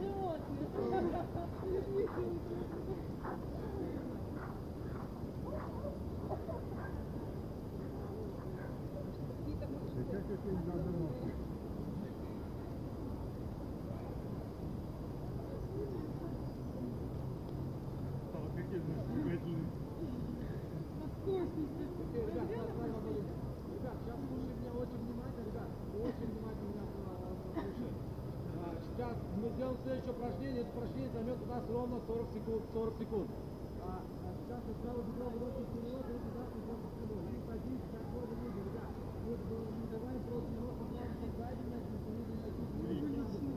Ребят, 21.12 22.48
сейчас 22.48 22.66
с 22.72 22.76
вами 22.78 22.96
будет. 23.04 23.26
Ребят, 23.68 23.96
сейчас 24.00 24.16
слушай 24.16 24.54
меня 24.56 24.72
очень 24.72 24.98
внимательно, 25.04 25.44
ребят, 25.44 25.68
очень 25.92 26.26
внимательно 26.32 26.68
меня 26.72 26.84
слушай. 26.88 27.12
А, 28.56 28.74
Сейчас 28.80 29.16
мы 29.36 29.48
сделаем 29.50 29.76
следующее 29.84 30.12
упражнение. 30.12 30.60
Это 30.62 30.70
упражнение 30.72 31.10
займет 31.12 31.31
у 31.42 31.46
нас 31.50 31.62
ровно 31.68 31.98
40 32.06 32.30
секунд. 32.32 32.62
40 32.72 32.94
секунд. 32.98 33.28
А, 33.82 33.98
а 33.98 34.28
сейчас 34.38 34.60
мы 34.62 34.72
справа 34.78 35.00
бедро 35.02 35.26
выносим 35.26 35.64
вперед, 35.66 36.02
руки 36.06 36.28
спиной, 36.30 36.78
за 36.78 36.88
спиной. 36.94 37.22
И 37.26 37.38
садись, 37.42 37.86
как 37.90 38.04
можно 38.14 38.34
ниже, 38.38 38.60
ребят. 38.62 38.90
Мы 39.22 39.34
не 39.74 39.86
давай 39.90 40.16
просто 40.22 40.48
немножко 40.54 40.84
плавно 40.92 41.26
сзади, 41.34 41.62
значит, 41.66 42.00
не 42.02 42.22
найти. 43.02 43.50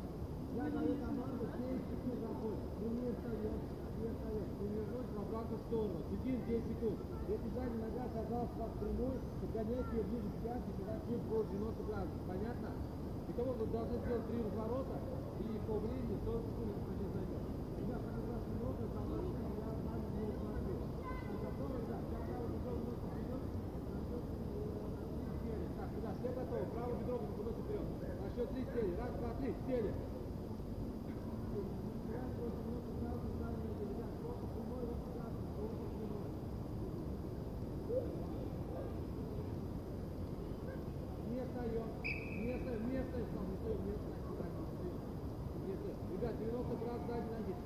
Я 0.56 0.66
даю 0.72 0.94
команду 0.98 1.46
10 1.46 1.84
секунд 1.86 2.18
заходит. 2.26 2.64
Мы 2.80 2.88
не 2.96 3.12
встаем, 3.12 3.58
не 4.02 4.08
встаем. 4.08 4.46
Мы 4.56 4.66
вернемся 4.72 5.14
в 5.14 5.22
обратную 5.26 5.62
сторону. 5.68 5.98
Сидим 6.10 6.38
10 6.48 6.64
секунд. 6.66 6.98
Если 7.28 7.50
задняя 7.54 7.82
нога 7.86 8.02
оказалась 8.08 8.54
вас 8.56 8.72
прямой, 8.80 9.16
подгоняйте 9.42 9.94
ее 9.94 10.04
ближе 10.10 10.30
к 10.32 10.38
пятке, 10.42 10.72
когда 10.80 10.96
съем 11.06 11.22
пол 11.28 11.44
90 11.44 11.84
градусов. 11.86 12.22
Понятно? 12.26 12.70
Итого 13.30 13.52
вы 13.58 13.66
должны 13.68 13.98
сделать 14.00 14.26
три 14.30 14.38
разворота 14.42 14.96
и 15.42 15.60
по 15.68 15.76
времени 15.82 16.16
40 16.24 16.46
секунд 16.46 16.72
это 16.78 16.92
не 16.96 17.08
займет. 17.10 17.44
Ребят, 17.76 18.02
как 18.06 18.26
раз 18.32 18.42
много 18.48 18.84
за 18.86 19.02
вами, 19.02 19.30
я 19.36 19.70
с 19.76 19.82
вами 19.86 20.08
не 20.16 20.32
смотрю. 20.40 20.76
Готовы, 21.36 21.76
ребят? 21.84 22.02
Сейчас 22.06 22.24
правое 22.26 22.50
бедро 22.56 22.72
выносим 22.80 23.10
вперед. 23.12 23.42
Сели. 25.44 25.68
Так, 25.76 25.90
ребят, 25.92 26.16
все 26.16 26.30
готовы. 26.32 26.66
Правое 26.72 26.96
бедро 26.96 27.16
выносим 27.18 27.64
вперед. 27.66 27.86
На 28.24 28.28
счет 28.32 28.48
три 28.56 28.64
сели. 28.72 28.96
Раз, 28.96 29.12
два, 29.12 29.14
три. 29.14 29.14
Сели. 29.14 29.14
Не 29.14 29.14
встаем. 29.14 29.14
Не 29.14 29.14
встаем. 29.14 29.14
Не 29.14 29.14
встаем. 29.14 29.14
Сам 29.14 29.14
не 29.14 29.14
встаем. 29.14 29.14
Не 29.14 29.14
встаем. 29.14 29.14
Не 29.14 29.14
встаем. 29.14 29.15
Ребят, 46.12 46.40
90 46.40 46.76
градусов 46.78 47.08
сзади 47.08 47.28
ноги. 47.30 47.65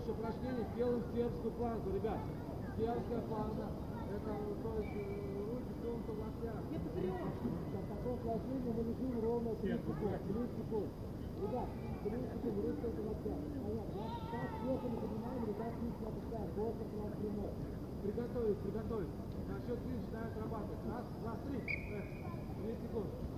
еще 0.00 0.12
упражнение 0.12 0.66
делаем 0.76 1.02
сербскую 1.12 1.52
планку, 1.60 1.90
ребят. 1.90 2.18
Сербская 2.76 3.20
планка. 3.28 3.66
Это 4.10 4.32
то 4.32 4.70
есть 4.80 4.96
э, 4.96 5.44
руки 5.44 5.70
в 5.70 5.80
том-то 5.84 6.12
локтях. 6.16 6.58
Я 6.72 6.78
патриот. 6.80 7.34
В 7.36 7.88
таком 7.88 8.16
положении 8.24 8.72
мы 8.72 8.82
лежим 8.82 9.20
ровно 9.20 9.54
3 9.60 9.76
секунд. 9.76 10.18
3 10.24 10.40
секунд. 10.56 10.90
Ребят, 11.40 11.68
3 12.02 12.10
секунд, 12.10 12.56
руки 12.64 12.86
в 12.90 13.06
локтях. 13.06 13.38
Так 14.32 14.50
плохо 14.64 14.86
мы 14.88 14.96
поднимаем, 14.96 15.42
ребят, 15.46 15.72
не 15.78 15.90
опускаем. 15.92 16.48
Просто 16.56 16.82
к 16.84 16.92
нам 16.96 17.10
прямой. 17.20 17.52
Приготовились, 18.02 18.60
приготовились. 18.64 19.16
На 19.46 19.56
счет 19.60 19.78
три 19.84 19.92
начинаем 20.00 20.28
отрабатывать. 20.32 20.82
Раз, 20.88 21.04
два, 21.20 21.34
три. 21.44 21.60
Эх, 21.60 22.04
3 22.64 22.74
секунды. 22.88 23.29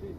Есть 0.00 0.16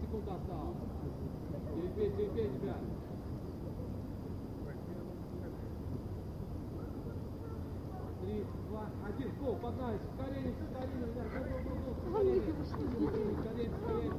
секунда 0.00 0.32
осталась. 0.34 0.76
Терпеть, 1.76 2.16
терпеть, 2.16 2.52
ребят. 2.62 2.80
два, 8.74 8.86
один, 9.06 9.30
гол, 9.40 9.56
погнали, 9.56 9.98
Каренин, 10.18 10.54
Каренин, 10.74 11.08
гол, 11.14 11.22
гол, 11.30 11.64
гол, 11.64 11.78
гол, 11.84 12.12
Каренин, 12.12 12.42
Каренин, 13.86 14.14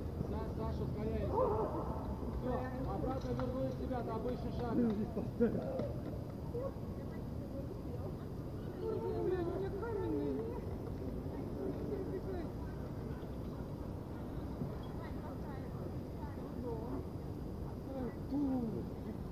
Саша, 0.57 0.83
ускоряется. 0.83 1.35
Все, 2.39 2.53
обратно 2.89 3.29
вернулись 3.31 3.75
тебя, 3.75 3.99
это 3.99 4.13
обычный 4.15 4.51
шаг. 4.53 4.75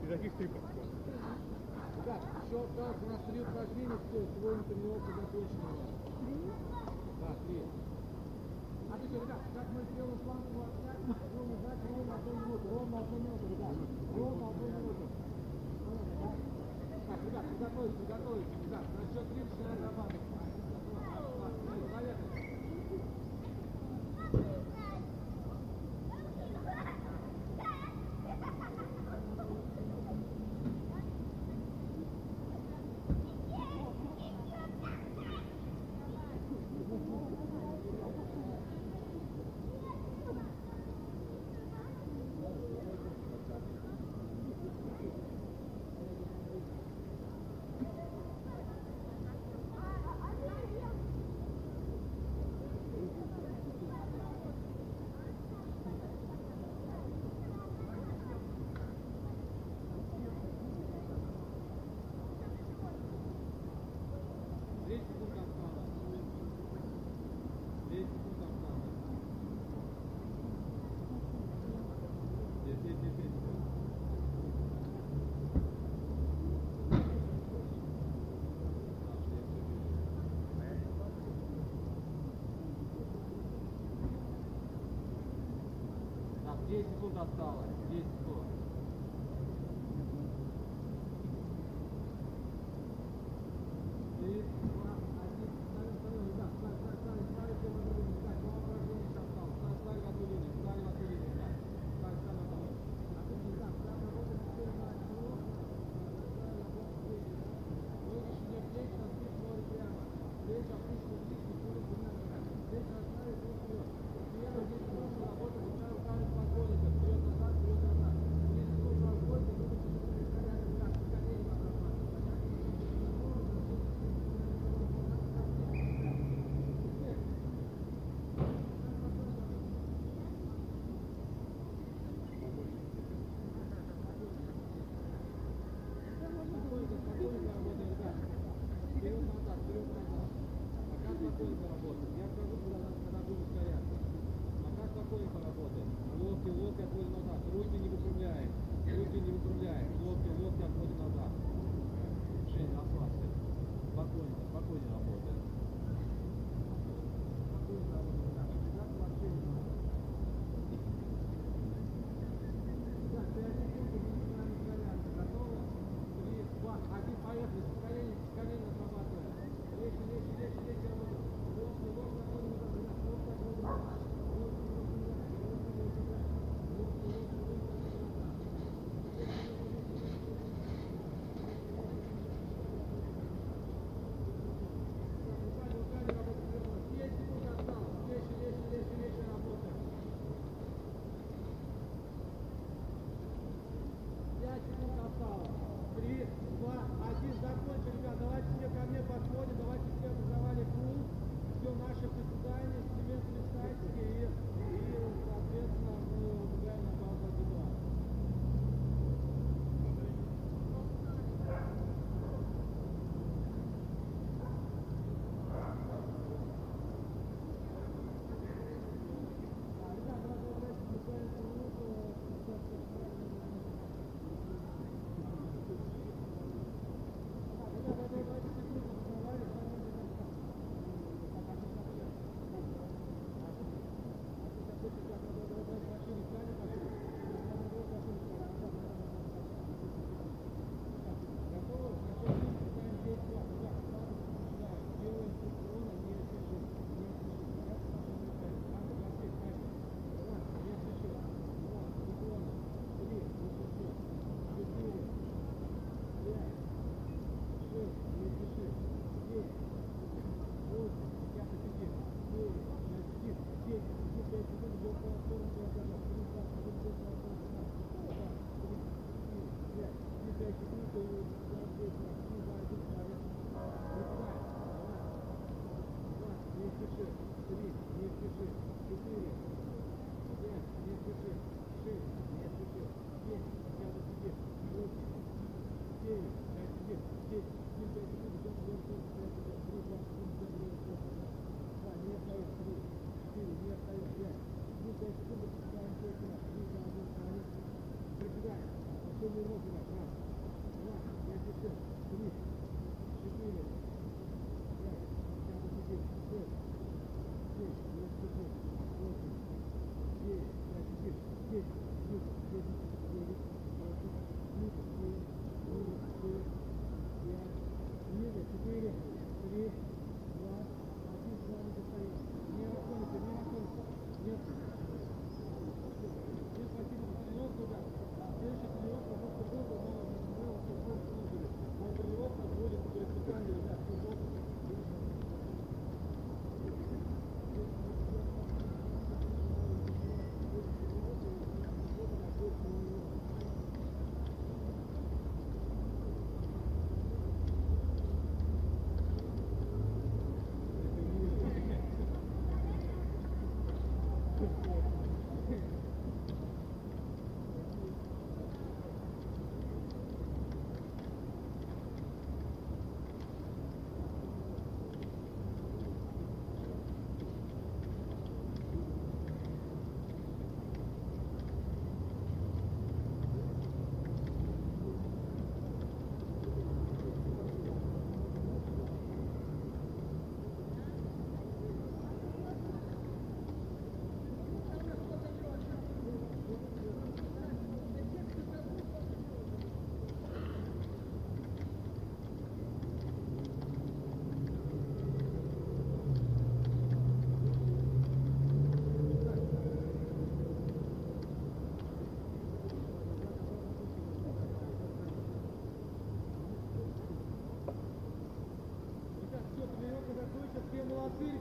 Никаких 0.01 0.34
трипов 0.34 0.82
все 2.53 2.61
так, 2.77 2.95
на 3.09 3.17
три 3.25 3.41
упражнения, 3.41 3.97
все, 4.05 4.19
сегодня 4.37 4.63
тренировка 4.69 5.09
закончена. 5.09 5.73
Три? 6.21 6.37
Да, 7.17 7.29
три. 7.49 7.65
А 8.85 8.93
ты 8.93 9.05
ребят, 9.09 9.41
как 9.57 9.65
мы 9.73 9.81
сделаем 9.89 10.19
планку 10.21 10.53
вообще, 10.61 10.93
ровно, 11.33 11.55
да, 11.65 11.73
ровно 11.89 12.13
одну 12.13 12.31
минуту, 12.45 12.65
ровно 12.69 12.99
одну 12.99 13.17
минуту, 13.17 13.45
ребят, 13.49 13.73
ровно 14.13 14.49
одну 14.53 14.65
минуту. 14.69 15.05
Так, 17.09 17.19
ребят, 17.25 17.45
приготовились, 17.49 17.95
приготовились, 17.97 18.53
ребят, 18.61 18.85
на 18.93 19.01
счет 19.01 19.25
три, 19.33 19.41
шесть. 19.49 19.82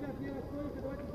Ребят, 0.03 0.17
я 0.21 0.33
открою, 0.33 0.71
давайте 0.83 1.12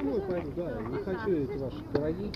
домой 0.00 0.20
пойду, 0.22 0.50
да. 0.56 0.82
Не 0.82 0.98
хочу 0.98 1.30
эти 1.30 1.58
ваши 1.58 1.82
пироги. 1.92 2.30